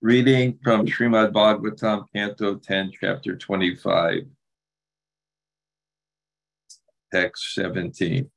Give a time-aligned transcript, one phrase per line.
[0.00, 4.22] Reading from Srimad Bhagavatam, Canto 10, Chapter 25,
[7.12, 8.30] Text 17.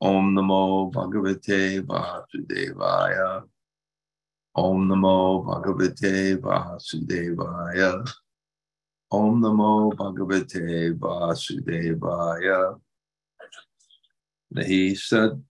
[0.00, 3.44] Om Namo Bhagavate Vasudevaya.
[4.56, 8.04] Om Namo Bhagavate Vasudevaya.
[9.12, 12.80] Om Namo Bhagavate Vasudevaya.
[14.52, 15.40] Nahi Sad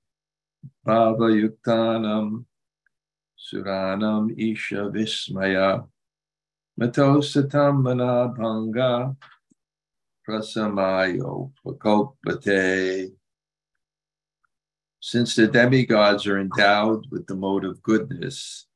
[0.86, 2.44] Bhava Yuktanam
[3.38, 5.86] Suranam Isha Vismaya
[6.78, 9.16] Matosatam Manabhanga
[10.26, 13.12] Prasamayo Prakopate.
[15.00, 18.66] Since the demigods are endowed with the mode of goodness,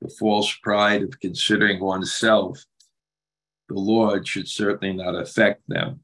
[0.00, 2.64] the false pride of considering oneself,
[3.68, 6.00] the Lord should certainly not affect them.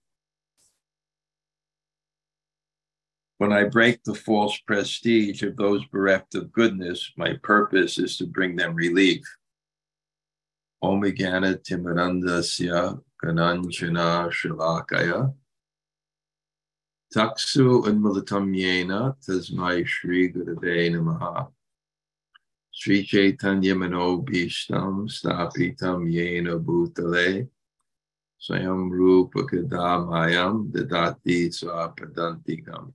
[3.39, 8.27] When I break the false prestige of those bereft of goodness, my purpose is to
[8.27, 9.23] bring them relief.
[10.83, 15.33] Omigana Timarandasya Gananjana Shalakaya.
[17.15, 21.49] Taksu Unmulatam Yena Tasmai Shri Gurave Namaha.
[22.73, 27.49] Sri Chaitanya Mano Bhishtam Stapitam Yena Bhutale.
[28.41, 32.93] Swayam Rupa Kadamayam Dadati Swapadantikam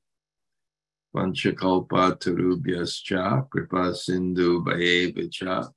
[1.16, 5.70] Panchakalpa Tarubhyascha Kripa Sindhu Bhayevacha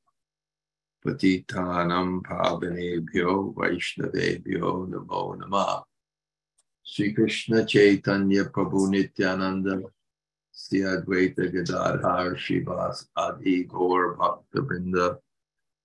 [1.05, 5.83] Patitanam Pavanebhyo Vaishnavebhyo Namo Namah
[6.83, 9.83] Sri Krishna Chaitanya Prabhu Nityananda
[10.53, 15.19] Sri Advaita Gadadhar Shivas Adi Gaur Bhakta Vrinda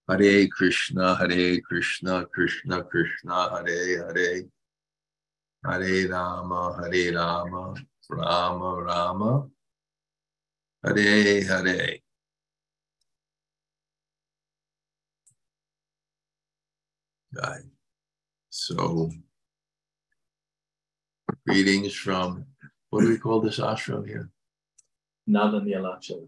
[0.08, 4.44] Hare Krishna Hare Krishna Krishna Krishna Hare Hare
[5.66, 7.76] Hare Rama Hare Rama
[8.12, 9.48] Rama Rama
[10.84, 11.98] Hare Hare.
[17.34, 17.62] Right.
[18.50, 19.10] So,
[21.48, 22.46] greetings from
[22.90, 24.30] what do we call this ashram here?
[25.30, 26.28] Navanyalachara.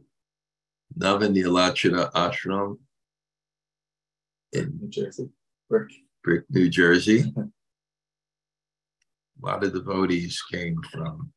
[0.97, 2.77] Navanyalachara ashram
[4.53, 5.29] in New Jersey.
[5.69, 5.89] Brick.
[6.23, 7.33] Brick, New Jersey.
[7.35, 7.49] A
[9.45, 11.33] lot of devotees came from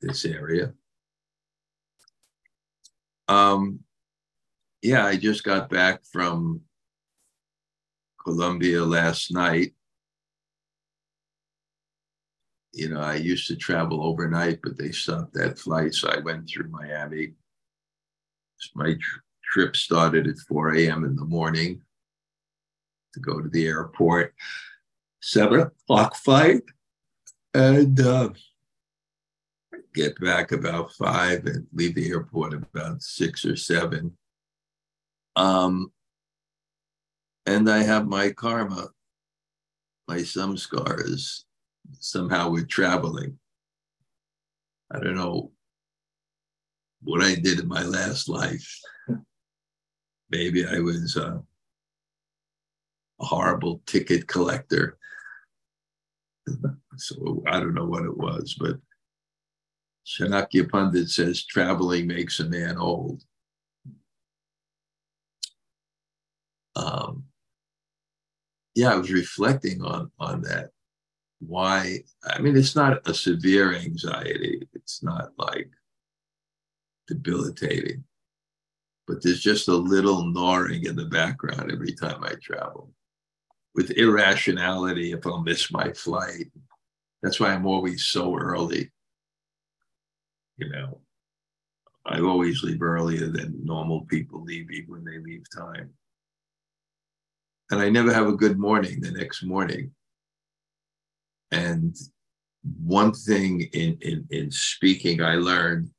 [0.00, 0.72] this area.
[3.28, 3.80] Um,
[4.82, 6.62] yeah, I just got back from
[8.24, 9.72] Colombia last night.
[12.72, 16.48] You know, I used to travel overnight, but they stopped that flight, so I went
[16.48, 17.34] through Miami.
[18.74, 21.04] My tr- trip started at 4 a.m.
[21.04, 21.82] in the morning
[23.14, 24.34] to go to the airport.
[25.22, 26.62] Seven o'clock flight,
[27.52, 28.30] and uh,
[29.94, 34.16] get back about five and leave the airport about six or seven.
[35.36, 35.92] Um,
[37.46, 38.88] and I have my karma,
[40.06, 41.44] my some scars.
[41.98, 43.38] somehow with traveling.
[44.92, 45.50] I don't know
[47.02, 48.80] what I did in my last life.
[50.30, 51.38] Maybe I was uh,
[53.20, 54.98] a horrible ticket collector.
[56.96, 58.78] so I don't know what it was, but
[60.10, 63.22] Chanakya Pandit says traveling makes a man old.
[66.74, 67.24] Um,
[68.74, 70.70] yeah, I was reflecting on on that.
[71.38, 72.00] Why?
[72.24, 74.68] I mean, it's not a severe anxiety.
[74.74, 75.70] It's not like
[77.06, 78.02] debilitating,
[79.06, 82.90] but there's just a little gnawing in the background every time I travel,
[83.76, 86.50] with irrationality if I'll miss my flight.
[87.22, 88.90] That's why I'm always so early
[90.60, 91.00] you know,
[92.06, 95.90] I always leave earlier than normal people leave, even when they leave time.
[97.70, 99.92] And I never have a good morning the next morning.
[101.50, 101.96] And
[102.62, 105.90] one thing in, in, in speaking I learned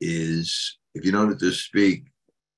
[0.00, 2.06] is if you don't know to speak,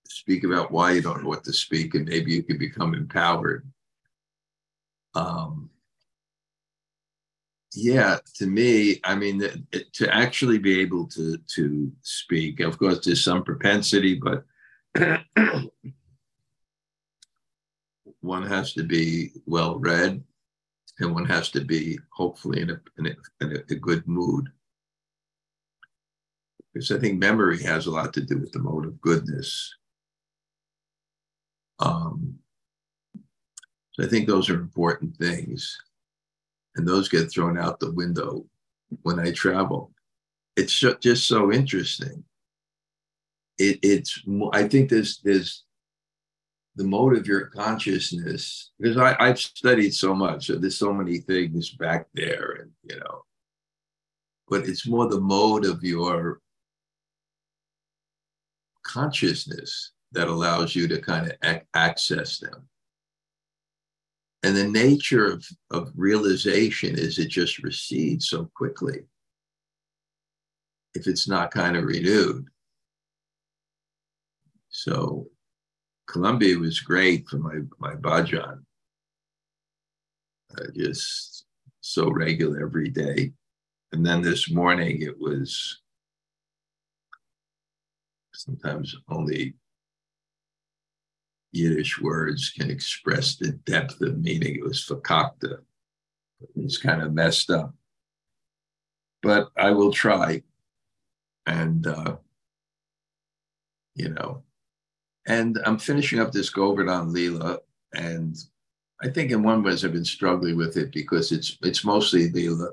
[0.09, 3.67] speak about why you don't know what to speak, and maybe you can become empowered.
[5.15, 5.69] Um,
[7.75, 9.43] yeah to me i mean
[9.93, 14.45] to actually be able to to speak of course there's some propensity but
[18.21, 20.23] one has to be well read
[21.01, 24.49] and one has to be hopefully in a, in a, in a good mood.
[26.73, 29.75] Because i think memory has a lot to do with the mode of goodness.
[31.79, 32.39] Um,
[33.93, 35.77] so i think those are important things
[36.77, 38.47] and those get thrown out the window
[39.03, 39.93] when I travel.
[40.57, 42.25] It's just so interesting.
[43.59, 44.23] it, it's
[44.53, 45.65] I think there's there's
[46.77, 51.19] the mode of your consciousness because I, I've studied so much, so there's so many
[51.19, 53.23] things back there, and you know,
[54.49, 56.41] but it's more the mode of your
[58.85, 62.69] consciousness that allows you to kind of ac- access them.
[64.43, 69.05] And the nature of, of realization is it just recedes so quickly
[70.94, 72.47] if it's not kind of renewed.
[74.69, 75.29] So
[76.09, 78.62] Colombia was great for my, my bhajan.
[80.59, 81.47] Uh, just
[81.81, 83.33] so regular every day.
[83.93, 85.81] And then this morning it was
[88.35, 89.55] sometimes only
[91.53, 94.57] Yiddish words can express the depth of meaning.
[94.57, 95.59] It was fakakta.
[96.57, 97.75] It's kind of messed up.
[99.23, 100.43] But I will try.
[101.47, 102.17] And, uh,
[103.95, 104.43] you know,
[105.27, 107.59] and I'm finishing up this Govardhan Leela.
[107.95, 108.37] And
[109.03, 112.71] I think in one ways I've been struggling with it because it's it's mostly Leela.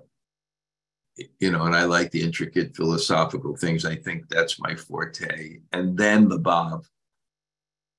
[1.39, 3.83] You know, and I like the intricate philosophical things.
[3.83, 5.59] I think that's my forte.
[5.73, 6.85] And then the Bhav.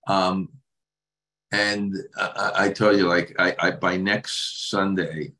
[0.06, 0.48] Um,
[1.52, 5.32] and I, I tell you, like, I, I by next Sunday,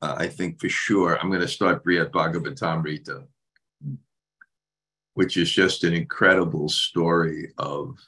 [0.00, 3.24] uh, I think for sure I'm going to start Brihad Bhagavatamrita,
[5.14, 7.98] which is just an incredible story of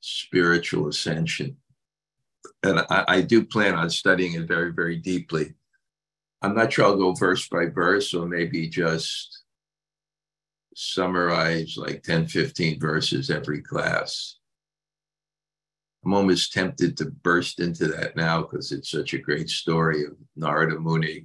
[0.00, 1.56] spiritual ascension.
[2.62, 5.54] And I, I do plan on studying it very, very deeply.
[6.40, 9.42] I'm not sure I'll go verse by verse, or maybe just
[10.74, 14.36] summarize like 10, 15 verses every class
[16.06, 20.12] I'm almost tempted to burst into that now because it's such a great story of
[20.36, 21.24] Narada Muni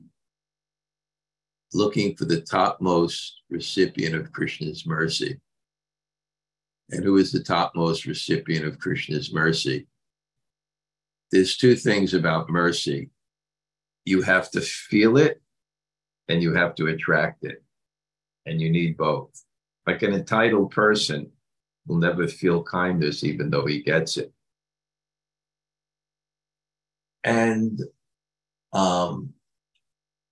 [1.72, 5.40] looking for the topmost recipient of Krishna's mercy.
[6.90, 9.86] And who is the topmost recipient of Krishna's mercy?
[11.32, 13.12] There's two things about mercy
[14.04, 15.44] you have to feel it
[16.28, 17.64] and you have to attract it.
[18.48, 19.30] And you need both.
[19.86, 21.32] Like an entitled person
[21.86, 24.34] will never feel kindness even though he gets it
[27.24, 27.80] and
[28.74, 29.34] um,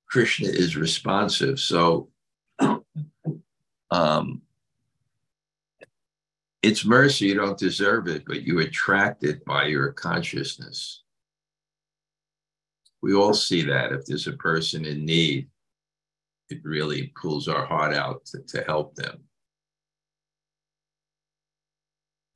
[0.10, 1.60] Krishna is responsive.
[1.60, 2.10] So
[3.92, 4.42] um,
[6.62, 7.28] it's mercy.
[7.28, 11.04] You don't deserve it, but you attract it by your consciousness.
[13.02, 13.94] We all see that.
[13.94, 15.48] If there's a person in need,
[16.50, 19.20] it really pulls our heart out to, to help them.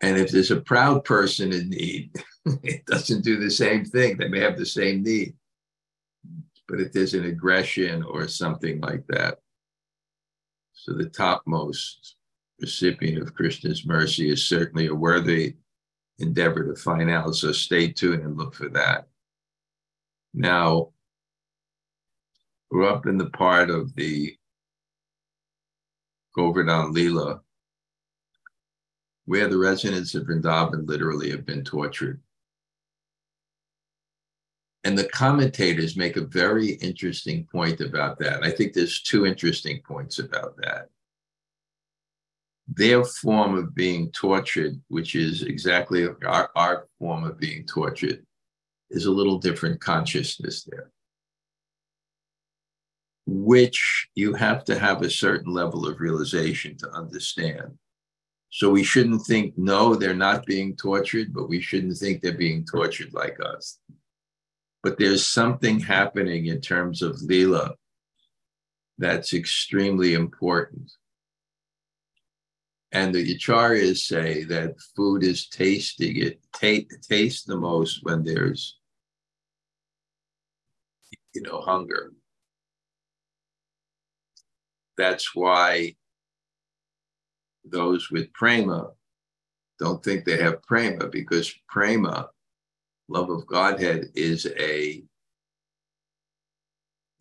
[0.01, 2.11] And if there's a proud person in need,
[2.63, 4.17] it doesn't do the same thing.
[4.17, 5.33] They may have the same need.
[6.67, 9.39] But if there's an aggression or something like that,
[10.73, 12.15] so the topmost
[12.59, 15.55] recipient of Krishna's mercy is certainly a worthy
[16.19, 17.35] endeavor to find out.
[17.35, 19.07] So stay tuned and look for that.
[20.33, 20.89] Now,
[22.71, 24.35] we're up in the part of the
[26.35, 27.41] Govardhan Leela
[29.25, 32.21] where the residents of Vrindavan literally have been tortured.
[34.83, 38.43] And the commentators make a very interesting point about that.
[38.43, 40.89] I think there's two interesting points about that.
[42.67, 48.25] Their form of being tortured, which is exactly our, our form of being tortured,
[48.89, 50.91] is a little different consciousness there,
[53.25, 57.77] which you have to have a certain level of realization to understand.
[58.49, 62.65] So we shouldn't think, no, they're not being tortured, but we shouldn't think they're being
[62.65, 63.79] tortured like us
[64.83, 67.71] but there's something happening in terms of Leela
[68.97, 70.91] that's extremely important.
[72.91, 78.77] And the Acharyas say that food is tasting it, ta- tastes the most when there's,
[81.33, 82.11] you know, hunger.
[84.95, 85.95] That's why
[87.65, 88.91] those with prema
[89.79, 92.29] don't think they have prema because prema
[93.07, 95.03] love of Godhead is a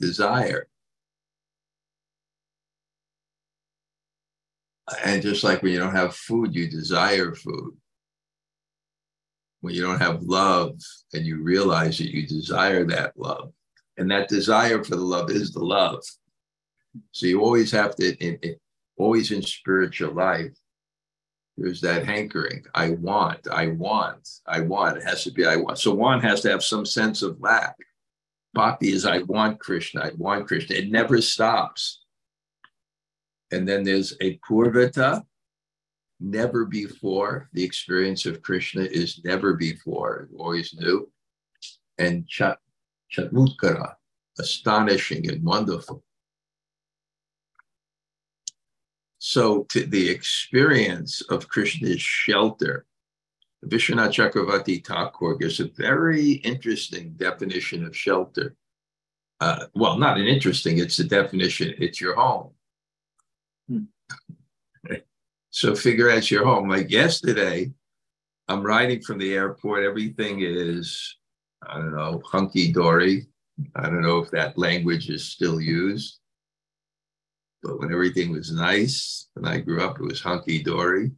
[0.01, 0.67] desire.
[5.05, 7.77] And just like when you don't have food, you desire food.
[9.61, 10.79] When you don't have love
[11.13, 13.53] and you realize that you desire that love,
[13.97, 16.03] and that desire for the love is the love.
[17.13, 18.57] So you always have to, in, in,
[18.97, 20.53] always in spiritual life,
[21.57, 22.65] there's that hankering.
[22.75, 24.97] I want, I want, I want.
[24.97, 25.79] It has to be I want.
[25.79, 27.77] So one has to have some sense of lack.
[28.55, 30.77] Bhakti is I want Krishna, I want Krishna.
[30.77, 32.01] It never stops.
[33.51, 35.23] And then there's a purvata
[36.21, 37.49] never before.
[37.53, 41.11] The experience of Krishna is never before, always new.
[41.99, 42.59] And chat,
[43.15, 43.95] chatmutkara,
[44.39, 46.03] astonishing and wonderful.
[49.25, 52.87] So to the experience of Krishna's shelter,
[53.65, 58.57] Vishwanath Chakravarti Thakur gives a very interesting definition of shelter.
[59.41, 62.51] Uh, well, not an interesting, it's the definition, it's your home.
[63.69, 63.85] Hmm.
[65.51, 66.69] so figure out your home.
[66.69, 67.71] Like yesterday,
[68.49, 71.17] I'm riding from the airport, everything is,
[71.65, 73.29] I don't know, hunky dory.
[73.77, 76.19] I don't know if that language is still used.
[77.63, 81.13] But when everything was nice, when I grew up, it was hunky dory.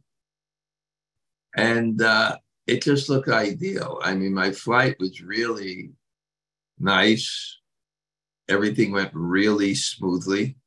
[1.55, 2.37] And uh,
[2.67, 3.99] it just looked ideal.
[4.03, 5.91] I mean, my flight was really
[6.79, 7.57] nice.
[8.47, 10.57] Everything went really smoothly.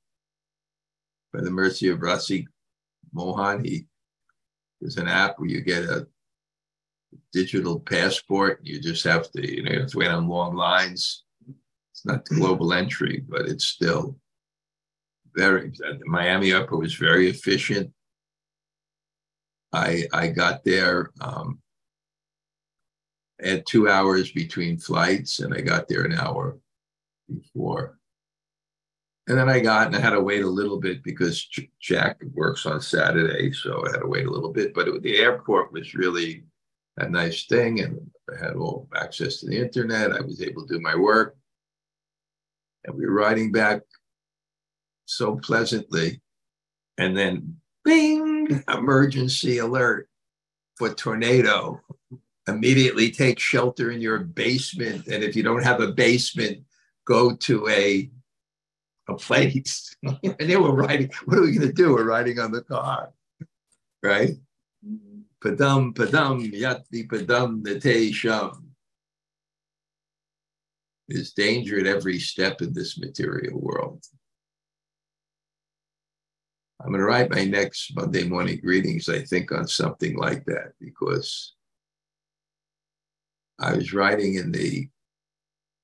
[1.33, 2.47] By the mercy of Rasi
[3.13, 3.87] Mohan, he
[4.81, 6.07] there's an app where you get a
[7.33, 8.61] digital passport.
[8.63, 11.25] You just have to, you know, you have to wait on long lines.
[11.93, 14.17] It's not global entry, but it's still
[15.39, 15.73] very
[16.05, 17.93] Miami Airport was very efficient.
[19.73, 21.11] I I got there.
[21.21, 21.61] Um,
[23.41, 26.59] had two hours between flights, and I got there an hour
[27.33, 27.99] before.
[29.29, 31.47] And then I got and I had to wait a little bit because
[31.81, 34.75] Jack works on Saturday, so I had to wait a little bit.
[34.75, 36.45] But it, the airport was really
[36.97, 40.13] a nice thing, and I had all access to the internet.
[40.13, 41.37] I was able to do my work,
[42.85, 43.83] and we were riding back
[45.09, 46.21] so pleasantly.
[46.99, 50.09] And then, bing, emergency alert
[50.77, 51.81] for tornado.
[52.47, 55.07] Immediately take shelter in your basement.
[55.07, 56.59] And if you don't have a basement,
[57.07, 58.11] go to a
[59.09, 59.97] a place.
[60.03, 61.11] and they were riding.
[61.25, 61.95] What are we going to do?
[61.95, 63.11] We're riding on the car,
[64.03, 64.33] right?
[65.43, 68.65] Padam padam yati padam nate sham.
[71.09, 74.05] There's danger at every step in this material world.
[76.81, 80.73] I'm going to write my next Monday morning greetings, I think, on something like that
[80.81, 81.55] because
[83.59, 84.89] I was writing in the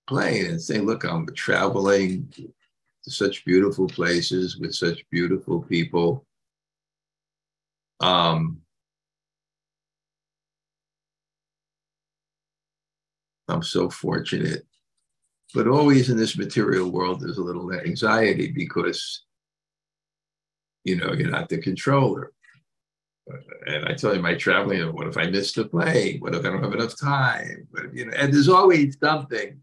[0.07, 6.25] plane and saying, look, I'm traveling to such beautiful places with such beautiful people.
[8.01, 8.61] Um,
[13.49, 14.65] I'm so fortunate.
[15.55, 19.25] But always in this material world, there's a little anxiety because
[20.85, 22.33] you know, you're not the controller.
[23.67, 26.21] And I tell you, my traveling, what if I miss the plane?
[26.21, 27.67] What if I don't have enough time?
[27.73, 29.61] But, you know, and there's always something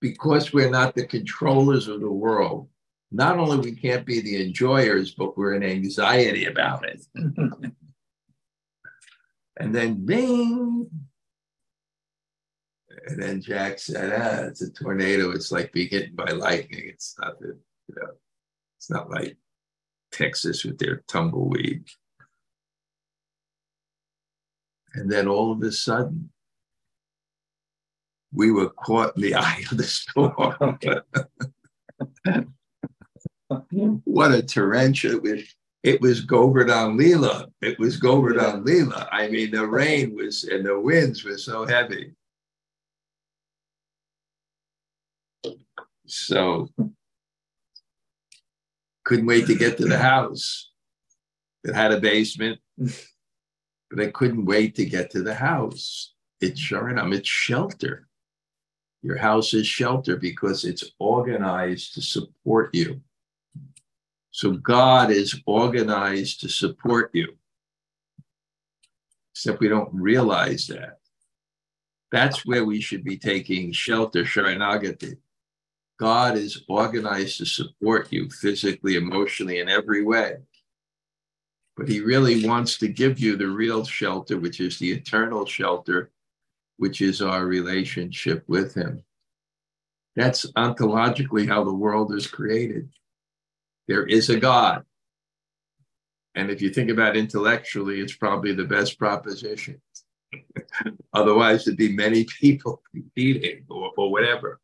[0.00, 2.68] because we're not the controllers of the world.
[3.12, 7.04] Not only we can't be the enjoyers, but we're in anxiety about it.
[7.14, 7.74] and
[9.74, 10.88] then bing.
[13.06, 15.30] And then Jack said, ah, it's a tornado.
[15.32, 16.84] It's like being hit by lightning.
[16.86, 18.12] It's not the, you know,
[18.78, 19.36] it's not like
[20.14, 21.84] Texas with their tumbleweed.
[24.94, 26.30] And then all of a sudden,
[28.32, 30.78] we were caught in the eye of the storm.
[34.04, 35.16] what a torrential!
[35.16, 35.42] It was,
[35.82, 37.46] it was Govardhan Leela.
[37.60, 39.08] It was Govardhan Leela.
[39.10, 42.12] I mean, the rain was and the winds were so heavy.
[46.06, 46.68] So
[49.04, 50.70] couldn't wait to get to the house.
[51.64, 56.14] It had a basement, but I couldn't wait to get to the house.
[56.40, 58.06] It's sure enough, it's shelter.
[59.02, 63.00] Your house is shelter because it's organized to support you.
[64.30, 67.36] So God is organized to support you.
[69.32, 70.98] Except we don't realize that.
[72.10, 75.18] That's where we should be taking shelter, Sharanagati.
[75.98, 80.36] God is organized to support you physically, emotionally, in every way.
[81.76, 86.10] But He really wants to give you the real shelter, which is the eternal shelter,
[86.76, 89.04] which is our relationship with Him.
[90.16, 92.90] That's ontologically how the world is created.
[93.88, 94.84] There is a God.
[96.34, 99.80] And if you think about it intellectually, it's probably the best proposition.
[101.12, 104.60] Otherwise, there'd be many people competing or, or whatever.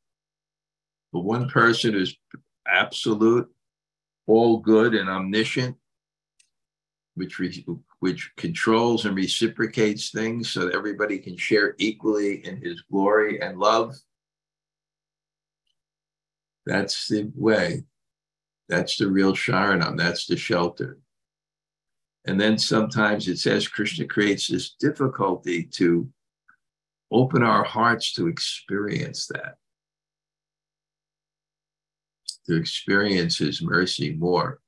[1.13, 2.17] The one person who's
[2.67, 3.49] absolute,
[4.27, 5.77] all good and omniscient,
[7.15, 7.67] which re-
[7.99, 13.59] which controls and reciprocates things so that everybody can share equally in his glory and
[13.59, 13.95] love.
[16.65, 17.85] That's the way.
[18.69, 19.99] That's the real Sharanam.
[19.99, 20.99] That's the shelter.
[22.27, 26.09] And then sometimes it says Krishna creates this difficulty to
[27.11, 29.57] open our hearts to experience that,
[32.51, 34.59] to experience his mercy more,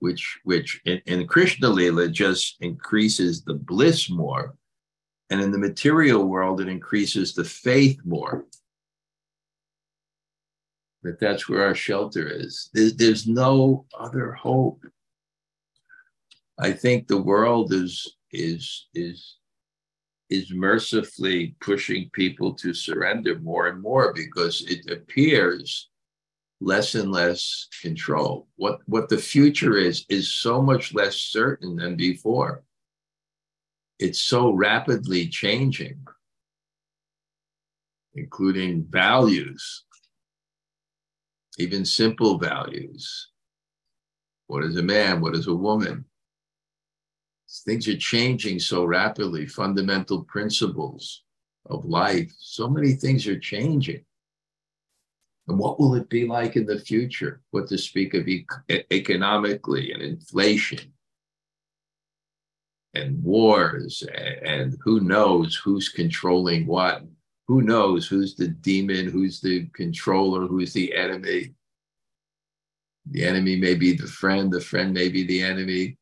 [0.00, 4.54] which, which in, Krishna Lila just increases the bliss more.
[5.30, 8.44] And in the material world, it increases the faith more
[11.02, 12.68] that that's where our shelter is.
[12.74, 14.84] There's, there's no other hope.
[16.58, 19.36] I think the world is is is
[20.28, 25.88] is mercifully pushing people to surrender more and more because it appears
[26.60, 28.48] less and less control.
[28.56, 32.62] What what the future is is so much less certain than before.
[33.98, 36.06] It's so rapidly changing,
[38.14, 39.84] including values
[41.60, 43.28] even simple values.
[44.46, 45.20] What is a man?
[45.20, 46.06] What is a woman?
[47.66, 51.22] Things are changing so rapidly, fundamental principles
[51.66, 52.32] of life.
[52.38, 54.04] So many things are changing.
[55.50, 57.40] And what will it be like in the future?
[57.50, 60.92] What to speak of e- economically and inflation
[62.94, 67.02] and wars and, and who knows who's controlling what
[67.48, 71.52] who knows who's the demon, who's the controller, who's the enemy.
[73.10, 75.96] The enemy may be the friend, the friend may be the enemy,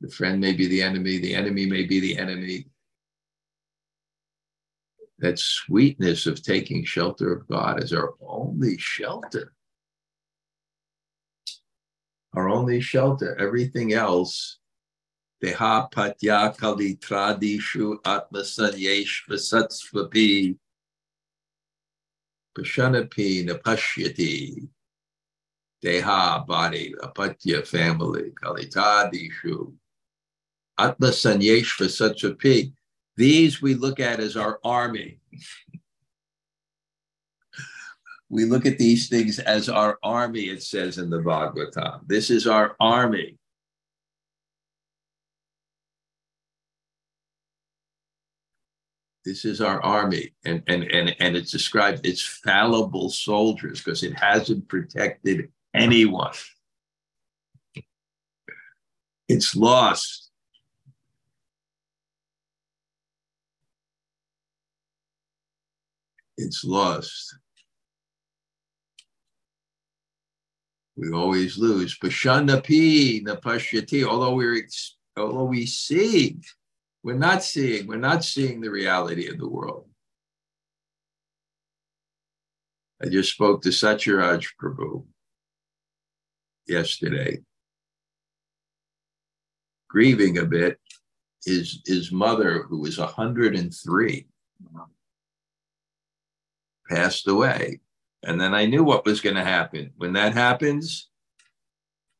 [0.00, 2.66] the friend may be the enemy, the enemy may be the enemy.
[5.24, 9.54] That sweetness of taking shelter of God as our only shelter.
[12.34, 13.34] Our only shelter.
[13.40, 14.58] Everything else
[15.42, 20.58] Deha patya kali tradishu atmasanyesh vasatsvapi
[22.54, 24.68] Pashanapi Napashyati.
[25.82, 29.72] Deha, body, apatya, family, kali kalitadishu.
[30.78, 32.74] Atma sanyesh vasachapi.
[33.16, 35.18] These we look at as our army.
[38.28, 42.00] we look at these things as our army, it says in the Bhagavatam.
[42.06, 43.38] This is our army.
[49.24, 54.12] This is our army, and and and and it's described it's fallible soldiers because it
[54.18, 56.34] hasn't protected anyone.
[59.28, 60.23] It's lost.
[66.36, 67.36] It's lost.
[70.96, 71.98] We always lose.
[71.98, 74.04] Pashanapi napashyati.
[74.04, 74.66] Although we're
[75.16, 76.38] although we see
[77.02, 79.86] we're not seeing, we're not seeing the reality of the world.
[83.02, 85.04] I just spoke to Satyaraj Prabhu
[86.66, 87.42] yesterday,
[89.88, 90.78] grieving a bit.
[91.44, 94.26] His, his mother, who was 103,
[96.88, 97.80] passed away.
[98.22, 99.92] And then I knew what was going to happen.
[99.96, 101.08] When that happens,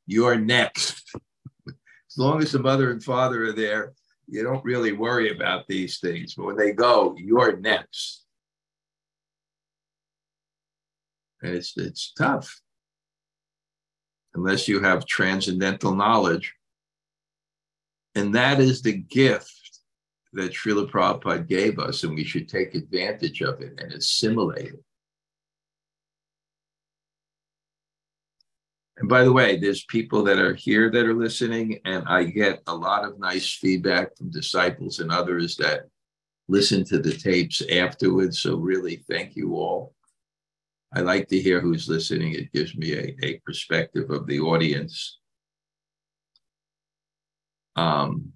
[0.06, 1.02] you're next.
[1.66, 3.94] as long as the mother and father are there,
[4.26, 6.34] you don't really worry about these things.
[6.34, 8.24] But when they go, you're next.
[11.42, 12.60] And it's it's tough.
[14.34, 16.54] Unless you have transcendental knowledge.
[18.14, 19.63] And that is the gift
[20.34, 24.84] that Srila Prabhupada gave us, and we should take advantage of it and assimilate it.
[28.96, 32.62] And by the way, there's people that are here that are listening, and I get
[32.66, 35.88] a lot of nice feedback from disciples and others that
[36.48, 38.40] listen to the tapes afterwards.
[38.40, 39.94] So, really, thank you all.
[40.92, 42.34] I like to hear who's listening.
[42.34, 45.18] It gives me a, a perspective of the audience.
[47.74, 48.32] Um,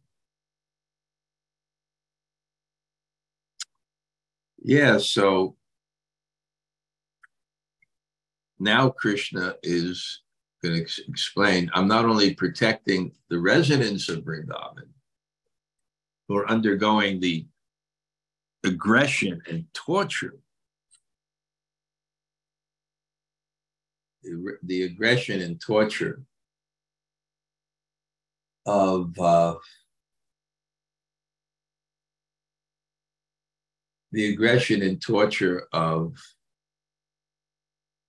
[4.68, 5.56] yeah, so
[8.58, 10.20] now Krishna is
[10.62, 14.90] going to ex- explain, I'm not only protecting the residents of Vrindavan
[16.28, 17.46] who are undergoing the
[18.62, 20.34] aggression and torture,
[24.22, 26.20] the, aggression and torture
[28.66, 29.54] of uh,
[34.12, 36.14] the aggression and torture of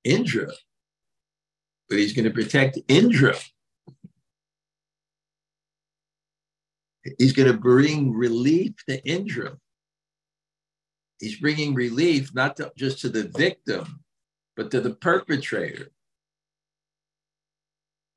[0.04, 0.52] Indra
[1.90, 3.36] but he's going to protect Indra.
[7.18, 9.58] He's going to bring relief to Indra.
[11.20, 14.02] He's bringing relief not to, just to the victim,
[14.56, 15.92] but to the perpetrator.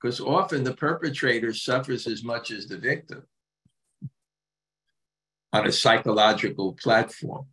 [0.01, 3.23] because often the perpetrator suffers as much as the victim
[5.53, 7.47] on a psychological platform.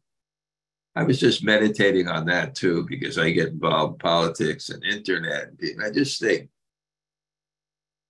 [0.95, 5.49] I was just meditating on that too because I get involved in politics and internet.
[5.59, 6.49] And I just think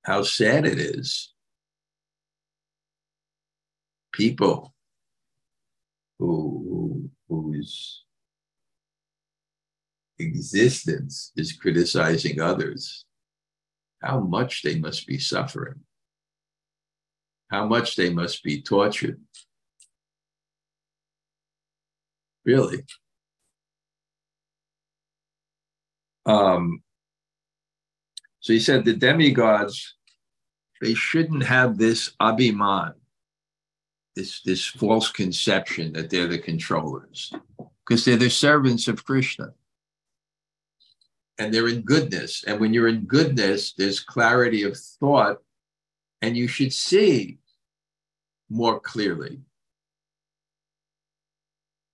[0.03, 1.33] how sad it is.
[4.11, 4.73] People
[6.17, 8.03] who, who whose
[10.17, 13.05] existence is criticizing others,
[14.01, 15.81] how much they must be suffering,
[17.49, 19.21] how much they must be tortured.
[22.49, 22.83] Really.
[26.25, 26.81] Um,
[28.39, 29.93] so he said the demigods,
[30.81, 32.93] they shouldn't have this abhiman,
[34.15, 37.31] this, this false conception that they're the controllers,
[37.85, 39.53] because they're the servants of Krishna.
[41.37, 42.43] And they're in goodness.
[42.47, 45.37] And when you're in goodness, there's clarity of thought,
[46.23, 47.37] and you should see
[48.49, 49.39] more clearly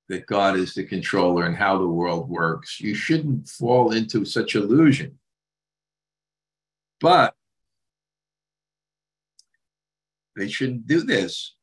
[0.09, 2.79] that God is the controller and how the world works.
[2.79, 5.17] You shouldn't fall into such illusion.
[7.01, 7.35] But
[10.35, 11.55] they shouldn't do this.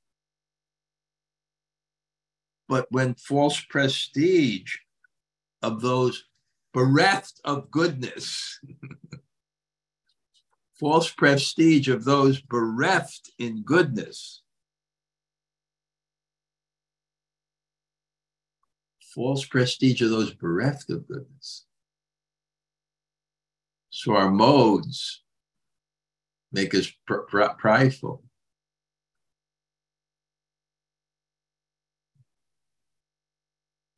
[2.68, 4.76] But when false prestige
[5.62, 6.24] of those
[6.72, 8.59] bereft of goodness,
[10.81, 14.41] false prestige of those bereft in goodness,
[19.14, 21.64] false prestige of those bereft of goodness.
[23.90, 25.22] So our modes
[26.51, 28.25] make us pr- pr- prideful.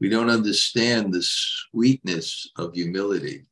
[0.01, 3.47] We don't understand the sweetness of humility,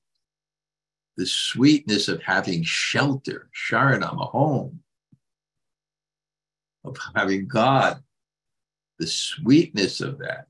[1.16, 4.80] the sweetness of having shelter, sharanam, a home,
[6.84, 8.02] of having God,
[8.98, 10.48] the sweetness of that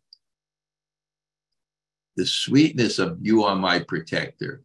[2.17, 4.63] the sweetness of you are my protector.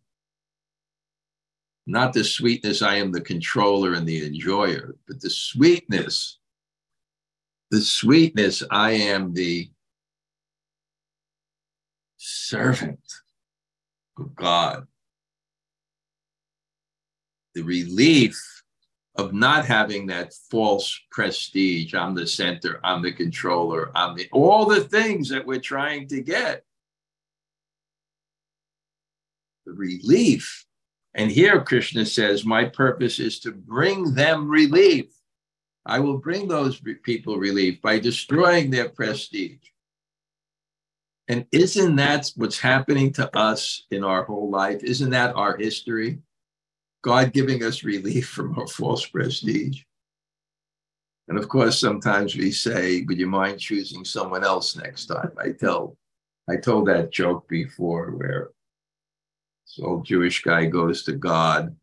[1.86, 6.40] Not the sweetness, I am the controller and the enjoyer, but the sweetness,
[7.72, 9.70] the sweetness, I am the
[12.18, 13.00] servant
[14.18, 14.88] of God.
[17.56, 18.38] The relief
[19.16, 21.96] of not having that false prestige.
[21.96, 26.22] I'm the center, I'm the controller, I'm the all the things that we're trying to
[26.22, 26.64] get
[29.74, 30.66] relief.
[31.14, 35.06] And here Krishna says, My purpose is to bring them relief.
[35.86, 39.70] I will bring those people relief by destroying their prestige.
[41.30, 44.84] And isn't that what's happening to us in our whole life?
[44.84, 46.20] Isn't that our history?
[47.04, 49.84] God giving us relief from our false prestige.
[51.28, 55.32] And of course, sometimes we say, Would you mind choosing someone else next time?
[55.38, 55.98] I tell,
[56.50, 58.52] I told that joke before where
[59.68, 61.76] this old Jewish guy goes to God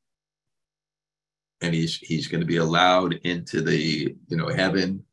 [1.60, 5.04] and he's he's going to be allowed into the you know heaven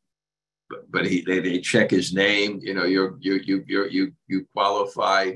[0.68, 4.12] but, but he they, they check his name you know you're you you you you
[4.28, 5.32] you qualify.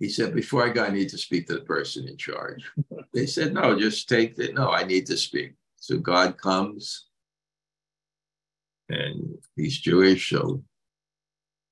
[0.00, 2.70] He said before i go i need to speak to the person in charge.
[3.14, 5.54] They said no just take it no i need to speak.
[5.76, 7.06] So god comes.
[8.88, 10.62] And he's jewish so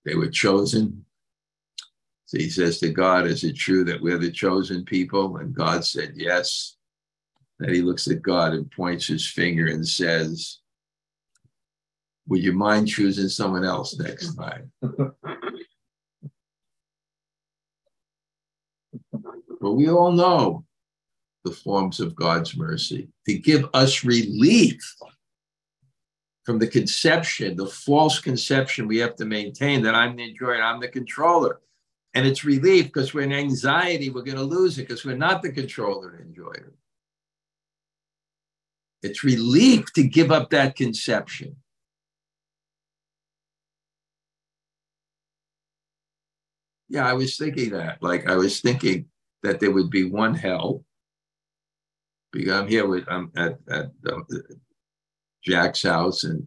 [0.05, 1.05] they were chosen
[2.33, 5.37] so he says to God, Is it true that we're the chosen people?
[5.37, 6.77] And God said, Yes.
[7.59, 10.61] Then he looks at God and points his finger and says,
[12.29, 14.73] Would you mind choosing someone else next time?
[14.81, 15.13] but
[19.61, 20.65] we all know
[21.45, 24.81] the forms of God's mercy to give us relief
[26.45, 30.81] from the conception, the false conception we have to maintain that I'm the enjoyer, I'm
[30.81, 31.61] the controller.
[32.15, 35.43] And it's relief because we're in anxiety, we're going to lose it because we're not
[35.43, 36.75] the controller and enjoyer.
[39.03, 41.57] It's relief to give up that conception.
[46.89, 48.03] Yeah, I was thinking that.
[48.03, 49.07] Like, I was thinking
[49.43, 50.85] that there would be one hell.
[52.31, 54.27] Because I'm here with, I'm at, at um,
[55.43, 56.47] Jack's house, and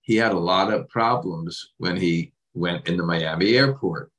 [0.00, 4.10] he had a lot of problems when he went into Miami airport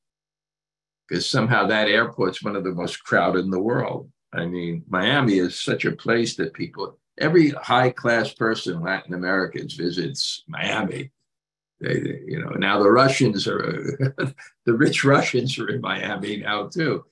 [1.08, 4.10] because somehow that airport's one of the most crowded in the world.
[4.34, 9.74] I mean, Miami is such a place that people, every high class person, Latin Americans
[9.74, 11.12] visits Miami.
[11.80, 14.13] They, you know, now the Russians are,
[14.65, 17.06] the rich Russians are in Miami now too.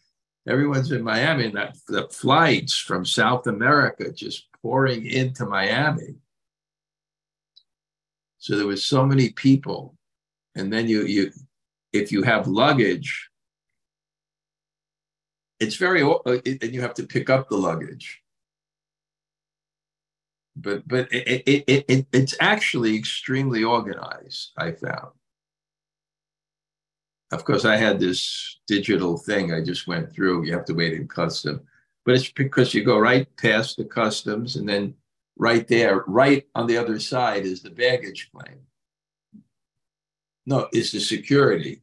[0.47, 6.15] everyone's in Miami, and that the flights from South America just pouring into Miami.
[8.39, 9.95] So there was so many people,
[10.55, 11.31] and then you you
[11.93, 13.29] if you have luggage,
[15.65, 18.21] it's very uh, and you have to pick up the luggage.
[20.56, 24.51] But but it, it, it, it, it's actually extremely organized.
[24.58, 25.12] I found
[27.32, 30.45] of course, I had this digital thing I just went through.
[30.45, 31.62] You have to wait in custom,
[32.06, 34.93] but it's because you go right past the customs, and then
[35.38, 38.60] right there, right on the other side, is the baggage claim.
[40.45, 41.82] No, it's the security,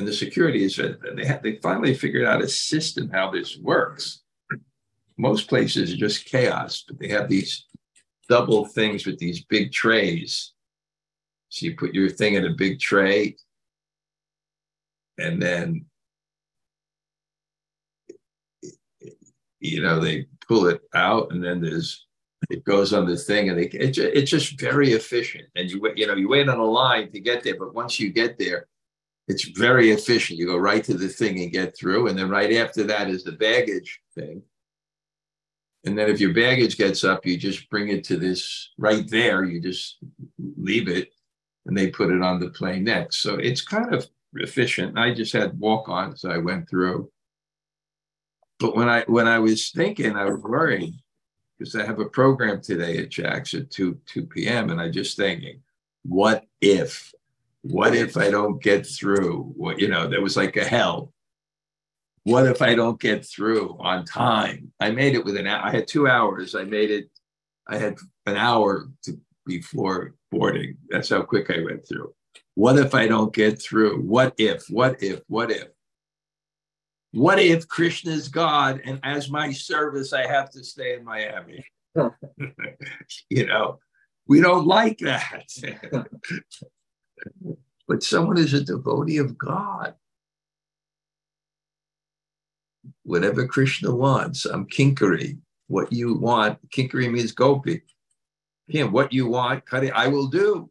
[0.00, 3.58] and the security is uh, they have, they finally figured out a system how this
[3.58, 4.22] works.
[5.18, 7.66] Most places are just chaos, but they have these
[8.26, 10.54] double things with these big trays.
[11.50, 13.36] So you put your thing in a big tray,
[15.18, 15.84] and then
[19.58, 22.06] you know they pull it out and then there's
[22.48, 26.06] it goes on the thing and they, it, it's just very efficient and you you
[26.06, 28.66] know you wait on a line to get there but once you get there
[29.30, 32.54] it's very efficient you go right to the thing and get through and then right
[32.54, 34.42] after that is the baggage thing
[35.84, 39.44] and then if your baggage gets up you just bring it to this right there
[39.44, 39.98] you just
[40.56, 41.12] leave it
[41.66, 44.98] and they put it on the plane next so it's kind of efficient.
[44.98, 47.10] I just had walk-ons I went through.
[48.58, 50.94] But when I when I was thinking, I was worried
[51.58, 54.70] because I have a program today at Jack's at 2 2 p.m.
[54.70, 55.62] and I just thinking,
[56.02, 57.12] what if?
[57.62, 59.52] What if I don't get through?
[59.56, 61.12] What you know, there was like a hell.
[62.24, 64.72] What if I don't get through on time?
[64.78, 66.54] I made it within I had two hours.
[66.54, 67.10] I made it,
[67.66, 67.96] I had
[68.26, 70.76] an hour to before boarding.
[70.88, 72.14] That's how quick I went through.
[72.54, 74.02] What if I don't get through?
[74.02, 74.68] What if?
[74.68, 75.20] What if?
[75.28, 75.68] What if?
[77.12, 81.64] What if Krishna is God and as my service I have to stay in Miami?
[83.30, 83.80] you know,
[84.28, 85.46] we don't like that.
[87.88, 89.94] but someone is a devotee of God.
[93.02, 95.38] Whatever Krishna wants, I'm kinkari.
[95.66, 97.82] What you want, kinkari means gopi.
[98.68, 100.70] Him, what you want, Kari, I will do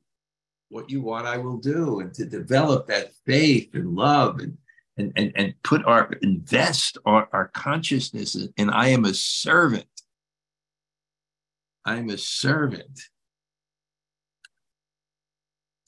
[0.69, 4.57] what you want, I will do, and to develop that faith and love and
[4.97, 9.87] and and, and put our invest our, our consciousness in I am a servant.
[11.85, 13.01] I'm a servant.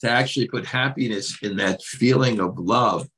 [0.02, 3.08] To actually put happiness in that feeling of love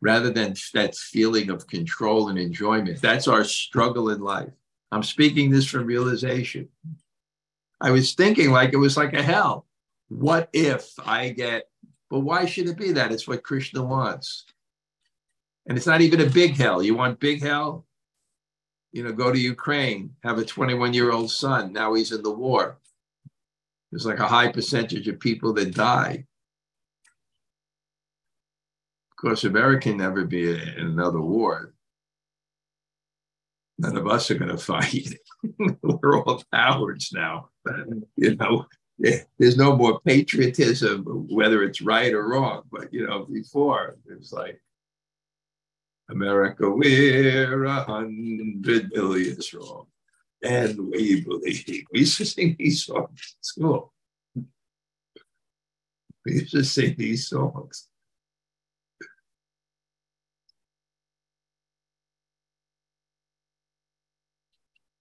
[0.00, 3.00] rather than that feeling of control and enjoyment.
[3.00, 4.50] That's our struggle in life.
[4.90, 6.68] I'm speaking this from realization.
[7.80, 9.66] I was thinking like it was like a hell
[10.08, 11.68] what if I get,
[12.10, 13.12] but why should it be that?
[13.12, 14.44] It's what Krishna wants.
[15.66, 16.82] And it's not even a big hell.
[16.82, 17.86] You want big hell?
[18.92, 21.72] You know, go to Ukraine, have a 21 year old son.
[21.72, 22.78] Now he's in the war.
[23.94, 26.24] There's like a high percentage of people that die.
[29.12, 31.74] Of course, America can never be in another war.
[33.78, 35.14] None of us are going to fight.
[35.82, 37.50] We're all cowards now.
[38.16, 38.66] You know,
[39.38, 42.62] there's no more patriotism, whether it's right or wrong.
[42.72, 44.60] But you know, before it was like
[46.10, 49.86] America, we're a hundred million strong,
[50.44, 51.86] and we believe.
[51.92, 53.92] We used to sing these songs in school.
[56.24, 57.88] We used to sing these songs.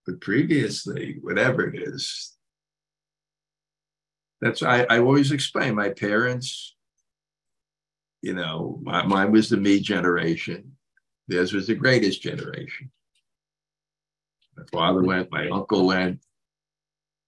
[0.06, 2.34] But previously, whatever it is,
[4.42, 6.76] that's I, I always explain my parents,
[8.22, 10.74] you know, my, mine was the me generation.
[11.30, 12.92] Theirs was the greatest generation.
[14.58, 16.20] My father went, my uncle went,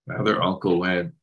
[0.08, 1.14] my other uncle went.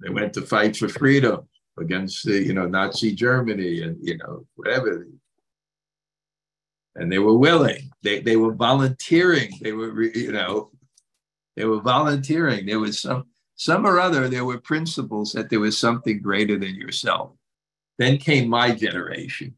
[0.00, 4.46] They went to fight for freedom against the, you know, Nazi Germany and, you know,
[4.56, 5.06] whatever.
[6.96, 7.90] And they were willing.
[8.02, 9.52] They, they were volunteering.
[9.60, 10.70] They were, you know,
[11.56, 12.66] they were volunteering.
[12.66, 13.24] There was some,
[13.56, 17.32] some or other, there were principles that there was something greater than yourself.
[17.98, 19.56] Then came my generation.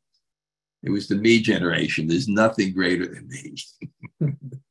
[0.82, 2.06] It was the me generation.
[2.06, 3.56] There's nothing greater than me.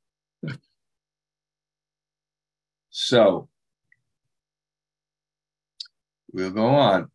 [3.06, 3.48] so
[6.32, 7.10] we'll go on.